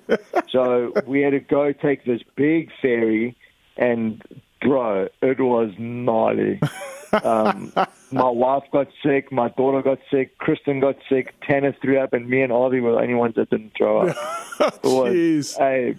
[0.50, 3.36] so we had to go take this big ferry,
[3.78, 4.22] and
[4.62, 6.60] bro, it was gnarly.
[7.14, 7.74] Um,
[8.12, 12.30] my wife got sick, my daughter got sick, Kristen got sick, Tanner threw up, and
[12.30, 14.18] me and Ollie were the only ones that didn't throw up.
[14.62, 15.58] It was, Jeez.
[15.58, 15.96] hey,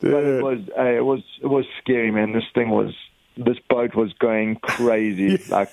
[0.00, 2.32] but it was, it was, it was scary, man.
[2.32, 2.94] This thing was,
[3.36, 5.42] this boat was going crazy.
[5.48, 5.70] Like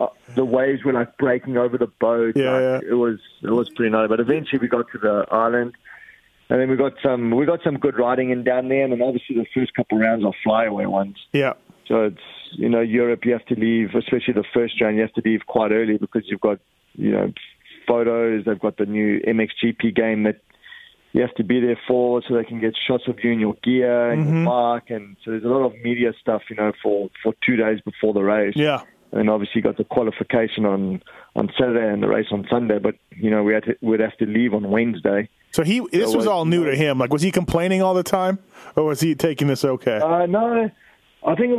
[0.00, 2.36] uh, the waves were like breaking over the boat.
[2.36, 2.90] Yeah, like, yeah.
[2.90, 4.08] It was, it was pretty gnarly.
[4.08, 5.74] But eventually we got to the island.
[6.50, 9.00] And then we got some, we got some good riding in down there, and then
[9.00, 11.16] obviously the first couple rounds are flyaway ones.
[11.32, 11.54] Yeah.
[11.86, 12.18] So it's
[12.54, 13.24] you know Europe.
[13.24, 14.96] You have to leave, especially the first round.
[14.96, 16.58] You have to leave quite early because you've got
[16.94, 17.32] you know
[17.86, 18.44] photos.
[18.44, 20.36] They've got the new MXGP game that
[21.12, 23.54] you have to be there for, so they can get shots of you in your
[23.62, 24.90] gear and your bike.
[24.90, 28.12] And so there's a lot of media stuff, you know, for for two days before
[28.12, 28.54] the race.
[28.56, 28.82] Yeah.
[29.12, 31.02] And obviously got the qualification on
[31.36, 32.78] on Saturday and the race on Sunday.
[32.80, 35.28] But you know we had to, we'd have to leave on Wednesday.
[35.52, 36.98] So he, this was was- all new to him.
[36.98, 38.40] Like, was he complaining all the time,
[38.74, 39.98] or was he taking this okay?
[39.98, 40.68] Uh, no,
[41.26, 41.58] I think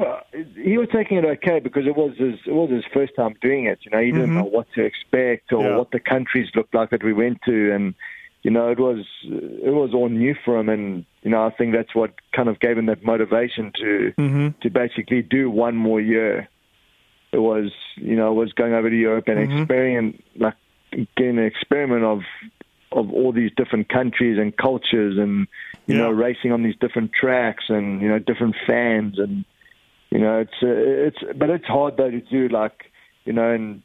[0.55, 3.65] he was taking it okay because it was his it was his first time doing
[3.65, 3.79] it.
[3.81, 4.37] You know, he didn't mm-hmm.
[4.37, 5.77] know what to expect or Yeah.
[5.77, 7.95] what the countries looked like that we went to, and
[8.43, 10.69] you know, it was it was all new for him.
[10.69, 14.47] And you know, I think that's what kind of gave him that motivation to mm-hmm.
[14.61, 16.47] to basically do one more year.
[17.31, 19.61] It was you know, it was going over to Europe and mm-hmm.
[19.61, 20.55] experiment like
[21.17, 22.21] getting an experiment of
[22.91, 25.47] of all these different countries and cultures and
[25.87, 26.03] you Yeah.
[26.03, 29.43] know racing on these different tracks and you know different fans and
[30.15, 32.85] you know it's uh, it's but it's hard though to do like
[33.25, 33.81] you know and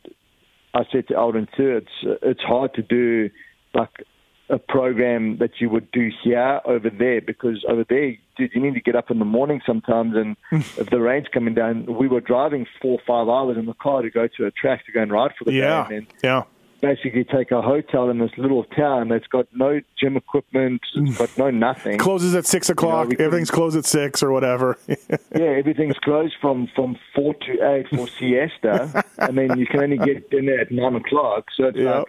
[0.73, 3.31] I said to Aldon too it's it's hard to do
[3.75, 4.07] like
[4.49, 8.75] a program that you would do here over there because over there dude you need
[8.75, 10.37] to get up in the morning sometimes and
[10.79, 14.01] if the rain's coming down we were driving four or five hours in the car
[14.03, 15.89] to go to a track to go and ride for the yeah.
[15.89, 16.43] day and then Yeah.
[16.81, 20.81] Basically take a hotel in this little town that's got no gym equipment,
[21.19, 21.99] got no nothing.
[22.09, 23.09] Closes at six o'clock.
[23.09, 24.79] we couldn't- Everything's closed at six or whatever.
[25.35, 29.97] Yeah, everything's closed from from four to eight for siesta, and then you can only
[29.99, 31.47] get dinner at nine o'clock.
[31.57, 31.99] So it's Yeah.
[32.01, 32.07] like,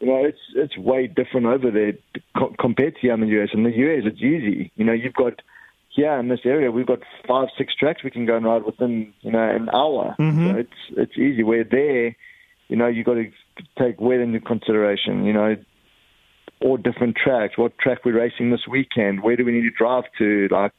[0.00, 1.94] you know, it's it's way different over there
[2.36, 3.50] co- compared to here in the US.
[3.54, 4.70] In the US, it's easy.
[4.76, 5.40] You know, you've got
[5.90, 9.12] here in this area, we've got five, six tracks we can go and ride within
[9.22, 10.14] you know an hour.
[10.18, 10.50] Mm-hmm.
[10.50, 11.42] So it's it's easy.
[11.42, 12.14] Where there,
[12.68, 13.30] you know, you got to
[13.78, 15.24] take weather into consideration.
[15.24, 15.56] You know,
[16.60, 17.56] all different tracks.
[17.56, 19.22] What track we're racing this weekend?
[19.22, 20.48] Where do we need to drive to?
[20.50, 20.72] Like,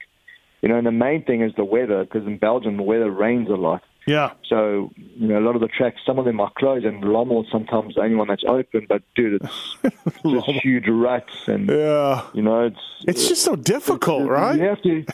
[0.61, 3.47] you know, and the main thing is the weather because in Belgium the weather rains
[3.49, 3.81] a lot.
[4.05, 4.31] yeah.
[4.49, 7.45] So, you know, a lot of the tracks, some of them are closed, and Lommel
[7.51, 8.85] sometimes the only one that's open.
[8.89, 9.77] But dude, it's
[10.25, 12.25] just huge ruts, and Yeah.
[12.33, 14.57] you know, it's It's just so difficult, right?
[14.59, 15.05] you have to,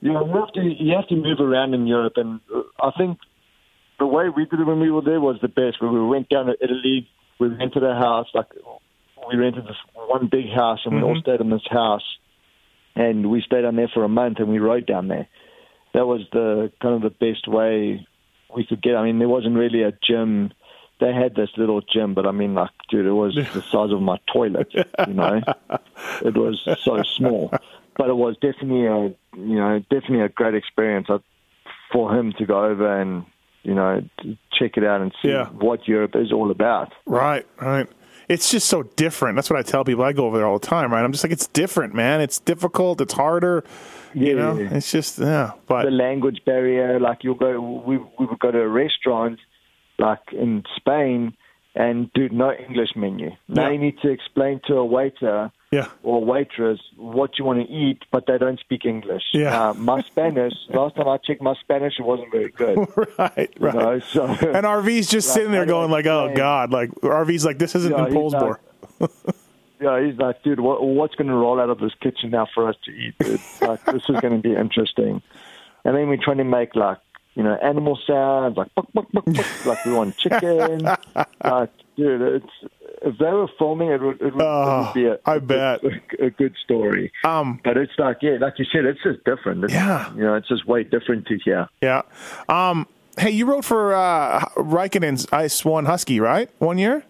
[0.00, 2.40] you know, you have to, you have to move around in Europe, and
[2.80, 3.18] I think
[4.02, 5.80] the way we did it when we were there was the best.
[5.80, 8.48] When we went down to Italy, we rented a house, like
[9.28, 11.20] we rented this one big house, and we all mm-hmm.
[11.20, 12.02] stayed in this house,
[12.96, 15.28] and we stayed down there for a month, and we rode down there.
[15.94, 18.04] That was the kind of the best way
[18.52, 18.96] we could get.
[18.96, 20.52] I mean, there wasn't really a gym.
[20.98, 24.02] They had this little gym, but I mean, like, dude, it was the size of
[24.02, 24.74] my toilet.
[24.74, 25.42] You know,
[26.24, 27.52] it was so small,
[27.96, 31.06] but it was definitely a you know definitely a great experience
[31.92, 33.26] for him to go over and
[33.62, 34.02] you know
[34.52, 35.46] check it out and see Yeah.
[35.48, 36.92] what Europe is all about.
[37.06, 37.86] Right, right.
[38.28, 39.36] It's just so different.
[39.36, 40.04] That's what I tell people.
[40.04, 41.04] I go over there all the time, right?
[41.04, 42.20] I'm just like, it's different, man.
[42.20, 43.00] It's difficult.
[43.00, 43.64] It's harder.
[44.14, 44.34] You Yeah.
[44.42, 45.52] know, it's just yeah.
[45.66, 47.00] But the language barrier.
[47.00, 49.38] Like you'll go, we we would go to a restaurant,
[49.98, 51.34] like in Spain,
[51.74, 53.30] and do no English menu.
[53.48, 53.70] Now Yeah.
[53.72, 55.88] you need to explain to a waiter Yeah.
[56.02, 59.22] or waitress what you want to eat, but they don't speak English.
[59.32, 59.70] Yeah.
[59.70, 62.76] Uh, my Spanish, last time I checked, my Spanish it wasn't very good.
[63.18, 63.74] right, You right.
[63.74, 64.24] know, so
[64.56, 66.30] and RV's just Like, sitting there going like, "Oh?
[66.34, 68.56] God!" Like RV's like, "This isn't Yeah, in Poulsbo."
[69.80, 72.68] yeah, he's like, dude, what, what's going to roll out of this kitchen now for
[72.68, 73.14] us to eat?
[73.18, 73.40] Dude?
[73.62, 75.22] like, this is going to be interesting.
[75.84, 76.98] And then we're trying to make like,
[77.34, 80.82] you know, animal sounds, like, buck, buck, buck, buck, like we want chicken.
[81.44, 82.70] like, dude, it's
[83.04, 85.40] if they were filming, it would, it would, Oh, it would be a, I a
[85.40, 85.80] bet.
[85.80, 87.10] good, a, good story.
[87.24, 89.64] Um, But it's like, yeah, like you said, it's just different.
[89.64, 90.12] It's, Yeah.
[90.14, 91.68] you know, it's just way different to here.
[91.80, 92.02] yeah.
[92.48, 92.86] Um,
[93.18, 96.48] hey, you wrote for uh, Raikkonen's Ice One Husky, right?
[96.58, 97.02] One year.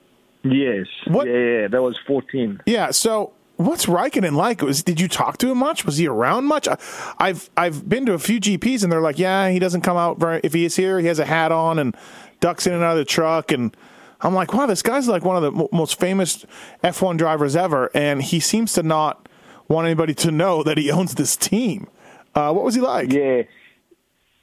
[0.44, 2.60] Yes, What- yeah, yeah, that was fourteen.
[2.66, 2.90] Yeah.
[2.90, 3.32] So,
[3.66, 4.62] what's Raikkonen like?
[4.62, 5.84] Was did you talk to him much?
[5.84, 6.68] Was he around much?
[6.68, 6.76] I,
[7.18, 10.18] I've I've been to a few GPs, and they're like, yeah, he doesn't come out
[10.18, 10.40] very.
[10.44, 11.96] If he is here, he has a hat on and
[12.40, 13.76] ducks in and out of the truck, and
[14.20, 16.44] I'm like, wow, this guy's like one of the mo- most famous
[16.84, 19.28] F1 drivers ever, and he seems to not
[19.68, 21.88] want anybody to know that he owns this team.
[22.34, 23.12] Uh, what was he like?
[23.12, 23.42] Yeah,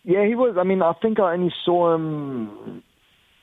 [0.04, 0.58] yeah, he was.
[0.58, 2.84] I mean, I think I only saw him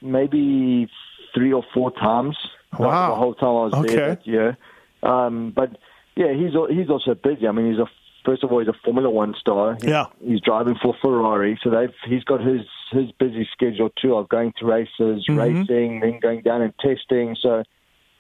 [0.03, 0.89] maybe
[1.35, 2.37] three or four times.
[2.77, 3.11] the- Wow.
[3.11, 3.95] the whole time I was Okay.
[3.97, 4.57] there year.
[5.03, 5.76] Um, but
[6.16, 7.47] yeah, he's he's also busy.
[7.47, 7.86] I mean, he's a
[8.24, 9.78] first of all he's a Formula One star.
[9.82, 10.07] Yeah.
[10.24, 14.53] he's driving for Ferrari, so they've he's got his his busy schedule too of going
[14.59, 15.38] to races, Mm-hmm.
[15.38, 17.36] racing, then going down and testing.
[17.40, 17.62] So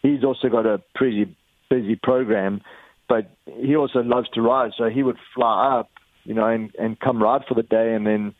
[0.02, 1.34] he's also got a pretty
[1.70, 2.60] busy program.
[3.08, 5.90] But he also loves to ride, so he would fly up,
[6.24, 8.34] you know, and and come ride for the day, and then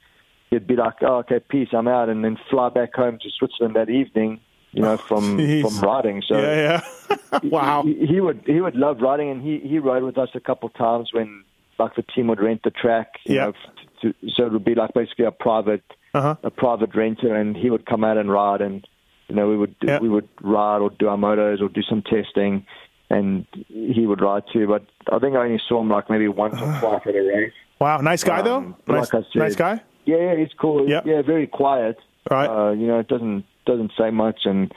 [0.51, 3.77] he'd be like, "Oh, okay, peace, I'm out," and then fly back home to Switzerland
[3.77, 4.41] that evening,
[4.73, 5.63] you know, from Jeez.
[5.63, 6.23] from riding.
[6.27, 7.39] So Yeah, yeah.
[7.45, 7.83] wow.
[7.83, 10.69] he, he would he would love riding, and he he rode with us a couple
[10.71, 11.45] times when
[11.79, 13.09] like the team would rent the track.
[13.25, 13.47] You Yep.
[13.55, 13.55] know,
[14.03, 15.83] to, so it would be like basically a private
[16.15, 16.35] Uh-huh.
[16.43, 18.87] a private renter, and he would come out and ride, and
[19.29, 20.01] you know we would Yep.
[20.03, 22.65] we would ride or do our motos or do some testing,
[23.11, 24.67] and he would ride too.
[24.67, 27.53] But I think I only saw him like maybe once or twice at a race.
[27.79, 27.99] Wow.
[28.01, 28.57] Nice guy though.
[28.59, 29.81] Um, Nice, like said- nice guy.
[30.07, 30.89] Yeah, yeah, he's cool.
[30.89, 31.05] Yep.
[31.07, 31.99] Yeah, very quiet.
[32.31, 32.47] Right.
[32.49, 34.73] Uh, you know, it doesn't doesn't say much, and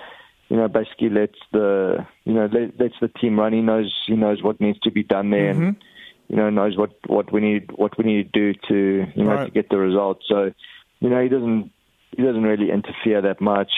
[0.49, 3.53] you know, basically lets the you know let, lets the team run.
[3.53, 5.81] He knows he knows what needs to be done there, and Mm-hmm.
[6.29, 9.35] you know knows what what we need what we need to do to you know
[9.35, 9.45] Right.
[9.45, 10.25] to get the results.
[10.27, 10.51] So
[10.99, 11.71] you know he doesn't
[12.17, 13.71] he doesn't really interfere that much.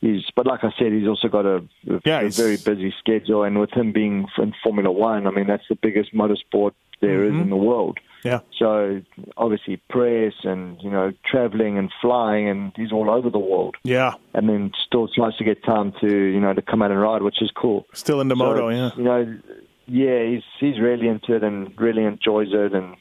[0.00, 1.56] He's but like I said, he's also got a,
[1.88, 5.46] a, Yeah, a very busy schedule, and with him being in Formula One, I mean
[5.46, 6.72] that's the biggest motorsport
[7.02, 7.42] there is Mm-hmm.
[7.42, 7.98] in the world.
[8.24, 8.38] Yeah.
[8.58, 9.02] So
[9.36, 13.74] obviously press and you know traveling and flying, and he's all over the world.
[13.82, 14.14] Yeah.
[14.32, 17.22] And then still tries to get time to you know to come out and ride,
[17.22, 17.84] which is cool.
[17.92, 18.68] Still into So moto.
[18.68, 18.90] Yeah.
[18.96, 19.38] You know,
[19.86, 22.94] yeah, he's he's really into it and really enjoys it, and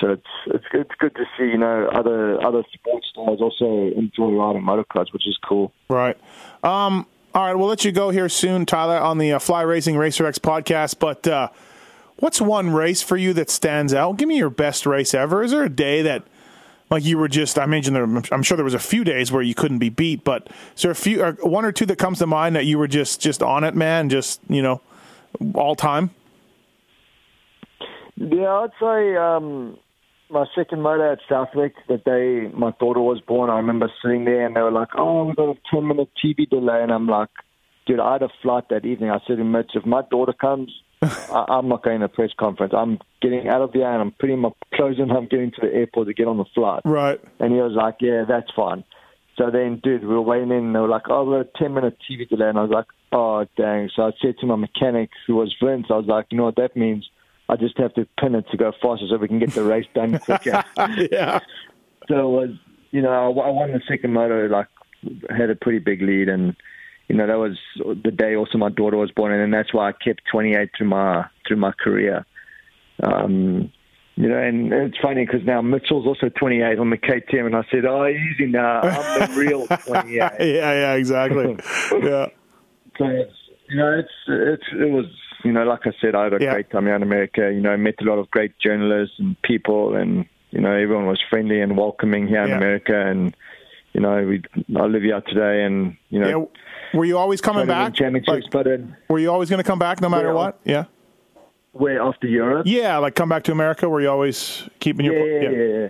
[0.00, 3.92] so it's it's good, it's good to see you know other other sports stars also
[3.96, 5.72] enjoy riding motocross, which is cool.
[5.88, 6.16] Right.
[6.64, 9.96] Um, all right, we'll let you go here soon, Tyla, on the uh, Fly Racing
[9.96, 10.98] Racer X podcast.
[10.98, 11.50] But uh,
[12.16, 14.16] what's one race for you that stands out?
[14.16, 15.42] Give me your best race ever.
[15.42, 16.24] Is there a day that,
[16.90, 17.58] like, you were just?
[17.58, 18.04] I mentioned there.
[18.32, 20.90] I'm sure there was a few days where you couldn't be beat, but is there
[20.90, 23.42] a few, or one or two that comes to mind that you were just just
[23.42, 24.08] on it, man?
[24.08, 24.80] Just you know,
[25.54, 26.10] all time.
[28.16, 29.76] Yeah, I'd say um,
[30.30, 34.46] my second motor at Southwick, the day my daughter was born, I remember sitting there
[34.46, 36.82] and they were like, oh, we've got a 10 minute TV delay.
[36.82, 37.28] And I'm like,
[37.86, 39.10] dude, I had a flight that evening.
[39.10, 40.72] I said to Mitch, if my daughter comes,
[41.02, 42.72] I- I'm not going to a press conference.
[42.76, 45.10] I'm getting out of the and I'm putting my clothes on.
[45.10, 46.82] I'm getting to the airport to get on the flight.
[46.84, 47.20] Right.
[47.38, 48.84] And he was like, yeah, that's fine.
[49.36, 51.74] So then, dude, we were waiting in, and they were like, oh, we're a 10
[51.74, 52.48] minute TV delay.
[52.48, 53.90] And I was like, oh, dang.
[53.94, 56.56] So I said to my mechanic, who was Vince, I was like, you know what
[56.56, 57.08] that means?
[57.48, 59.86] I just have to pin it to go faster so we can get the race
[59.94, 60.64] done quicker.
[61.12, 61.38] yeah.
[62.08, 62.50] so it was,
[62.90, 64.68] you know, I I won the second moto, like,
[65.30, 66.28] had a pretty big lead.
[66.30, 66.56] And,
[67.08, 67.56] you know, that was
[68.02, 69.32] the day also my daughter was born.
[69.32, 72.24] And then that's why I kept 28 through my, through my career.
[73.02, 73.70] Um,
[74.16, 77.64] you know, and it's funny because now Mitchell's also 28 on the KTM, and I
[77.70, 80.30] said, "Oh, easy now, I'm the real 28." Yeah.
[80.40, 80.92] Yeah.
[80.94, 81.44] Exactly.
[82.02, 82.26] yeah.
[82.96, 83.34] So it's,
[83.68, 85.04] you know, it's it's it was
[85.44, 86.52] you know, like I said, I had a Yeah.
[86.54, 87.52] great time here in America.
[87.52, 91.04] You know, I met a lot of great journalists and people, and you know, everyone
[91.06, 92.56] was friendly and welcoming here in Yeah.
[92.56, 92.98] America.
[92.98, 93.36] And
[93.96, 94.42] you know, we
[94.78, 96.98] I live here today, and you know, Yeah.
[96.98, 97.94] Were you always coming trying to win back?
[98.26, 100.60] championships, Like, but in, were you always going to come back no matter what?
[100.64, 100.84] Yeah.
[101.72, 103.88] where after Europe, Yeah, like come back to America.
[103.88, 105.42] Were you always keeping yeah, your?
[105.42, 105.88] yeah, yeah, yeah.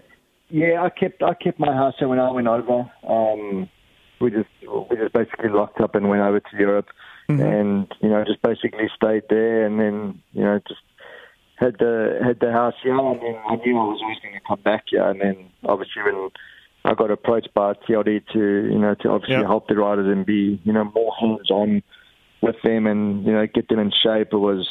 [0.48, 2.88] Yeah, I kept I kept my house here when I went over.
[3.08, 3.68] Um,
[4.20, 4.48] we just
[4.90, 6.86] we just basically locked up and went over to Europe,
[7.28, 7.42] Mm-hmm.
[7.42, 10.80] and you know just basically stayed there, and then you know just
[11.56, 14.40] had the had the house here, and then I knew I was always going to
[14.46, 16.30] come back here, and then obviously when
[16.86, 18.38] I got approached by TLD to
[18.72, 19.46] you know to obviously Yeah.
[19.46, 21.82] help the riders and be you know more hands on
[22.42, 24.68] with them and you know get them in shape, it was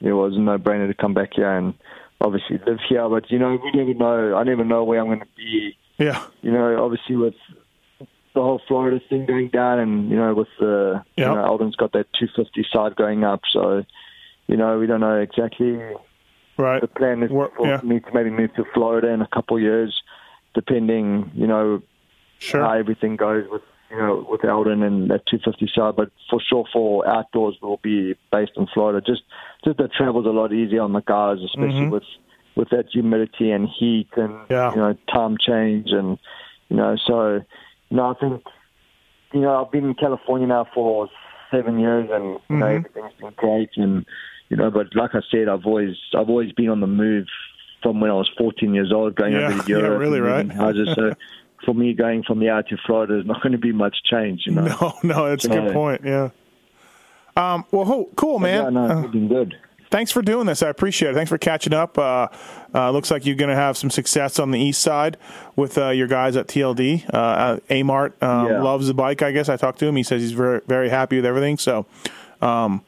[0.00, 1.74] it was a no-brainer to come back here and
[2.20, 3.08] obviously live here.
[3.08, 4.36] But you know, we never know.
[4.36, 5.76] I never know where I'm going to be.
[5.98, 6.22] Yeah.
[6.42, 7.34] You know, obviously with
[8.00, 11.30] the whole Florida thing going down, and you know, with the Yeah.
[11.30, 13.84] you know, Aldon's got that 250 side going up, so
[14.46, 15.80] you know, we don't know exactly.
[16.58, 16.80] Right.
[16.80, 17.80] The plan is Where- for yeah.
[17.82, 20.02] me to maybe move to Florida in a couple of years,
[20.54, 21.82] depending, you know,
[22.38, 22.60] Sure.
[22.62, 25.94] how everything goes with you know with Aldon and that 250 side.
[25.96, 29.00] But for sure, for outdoors, we'll be based in Florida.
[29.00, 29.22] Just
[29.64, 31.90] just that travel's a lot easier on the guys, especially Mhm.
[31.90, 32.02] with
[32.56, 34.70] with that humidity and heat and Yeah.
[34.72, 36.18] you know time change and
[36.68, 37.34] you know so
[37.90, 38.42] you know I think
[39.32, 41.08] you know I've been in California now for
[41.50, 42.76] seven years and you know Mhm.
[42.76, 44.04] everything's been great and
[44.50, 47.26] you know but like I said I've always I've always been on the move
[47.84, 50.50] from when I was 14 years old going Yeah, over to yeah, Europe really, right?
[50.50, 51.12] houses so
[51.64, 54.42] for me going from the out to Florida is not going to be much change
[54.46, 56.00] you know No, no, that's a good point.
[56.04, 56.30] Yeah.
[57.36, 58.64] Um, well, cool, man.
[58.64, 59.54] yeah no Uh, it's been good
[59.90, 60.60] thanks for doing this.
[60.60, 61.14] I appreciate it.
[61.14, 61.96] Thanks for catching up.
[61.96, 62.26] Uh,
[62.74, 65.16] uh, looks like you're going to have some success on the east side
[65.54, 67.08] with uh, your guys at TLD.
[67.14, 68.60] Uh, uh, Amart um, Yeah.
[68.60, 69.22] loves the bike.
[69.22, 69.94] I guess I talked to him.
[69.94, 71.58] He says he's very very happy with everything.
[71.58, 71.86] So,
[72.42, 72.82] um,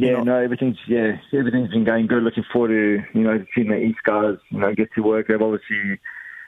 [0.00, 2.22] Yeah, know- no, everything's yeah, everything's been going good.
[2.22, 5.28] Looking forward to you know seeing the East guys, you know, get to work.
[5.28, 5.98] They've obviously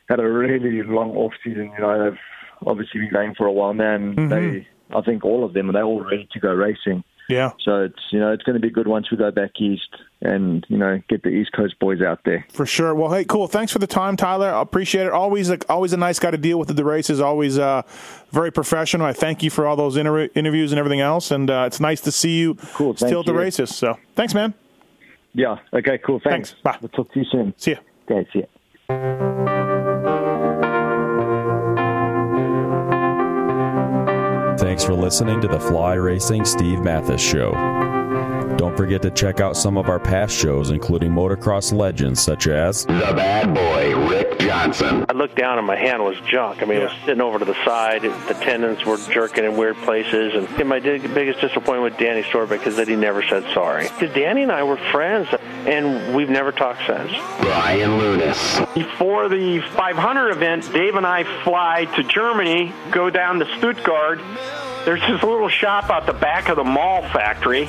[0.08, 1.72] had a really long off season.
[1.76, 2.18] You know, they've
[2.66, 4.28] obviously been going for a while now, and Mhm.
[4.30, 7.04] they, I think all of them, they're all ready to go racing.
[7.30, 9.88] Yeah, So it's you know it's going to be good once we go back east
[10.22, 12.44] and you know get the East Coast boys out there.
[12.52, 12.94] for sure.
[12.94, 13.46] Well, hey, cool.
[13.46, 14.52] Thanks for the time, Tyla.
[14.52, 15.12] I appreciate it.
[15.12, 17.20] Always, like, always a nice guy to deal with at the races.
[17.20, 17.82] Always uh,
[18.30, 19.06] very professional.
[19.06, 21.30] I thank you for all those inter- interviews and everything else.
[21.30, 23.74] And uh, it's nice to see you Cool, still at the races.
[23.74, 24.52] So, thanks, man.
[25.32, 25.56] Yeah.
[25.72, 25.98] Okay.
[25.98, 26.20] Cool.
[26.22, 26.50] Thanks.
[26.50, 26.62] Thanks.
[26.62, 26.78] Bye.
[26.80, 27.54] We'll talk to you soon.
[27.56, 27.78] See ya.
[28.10, 28.28] Okay.
[28.32, 29.36] See ya.
[34.80, 37.50] Thanks for listening to the Fly Racing Steve Matthes Show.
[38.56, 42.86] Don't forget to check out some of our past shows, including motocross legends such as
[42.86, 45.04] The bad boy, Rick Johnson.
[45.06, 46.62] I looked down and my hand was junk.
[46.62, 48.00] I mean, it was sitting over to the side.
[48.00, 50.32] The tendons were jerking in weird places.
[50.34, 53.84] And, and my dig- biggest disappointment with Danny Storbeck is that he never said sorry.
[53.84, 55.28] Because Danny and I were friends,
[55.66, 57.12] and we've never talked since.
[57.42, 58.60] Brian Lunas.
[58.74, 64.20] Before the 500 event, Dave and I fly to Germany, go down to Stuttgart.
[64.84, 67.68] There's this little shop out the back of the Mahle factory.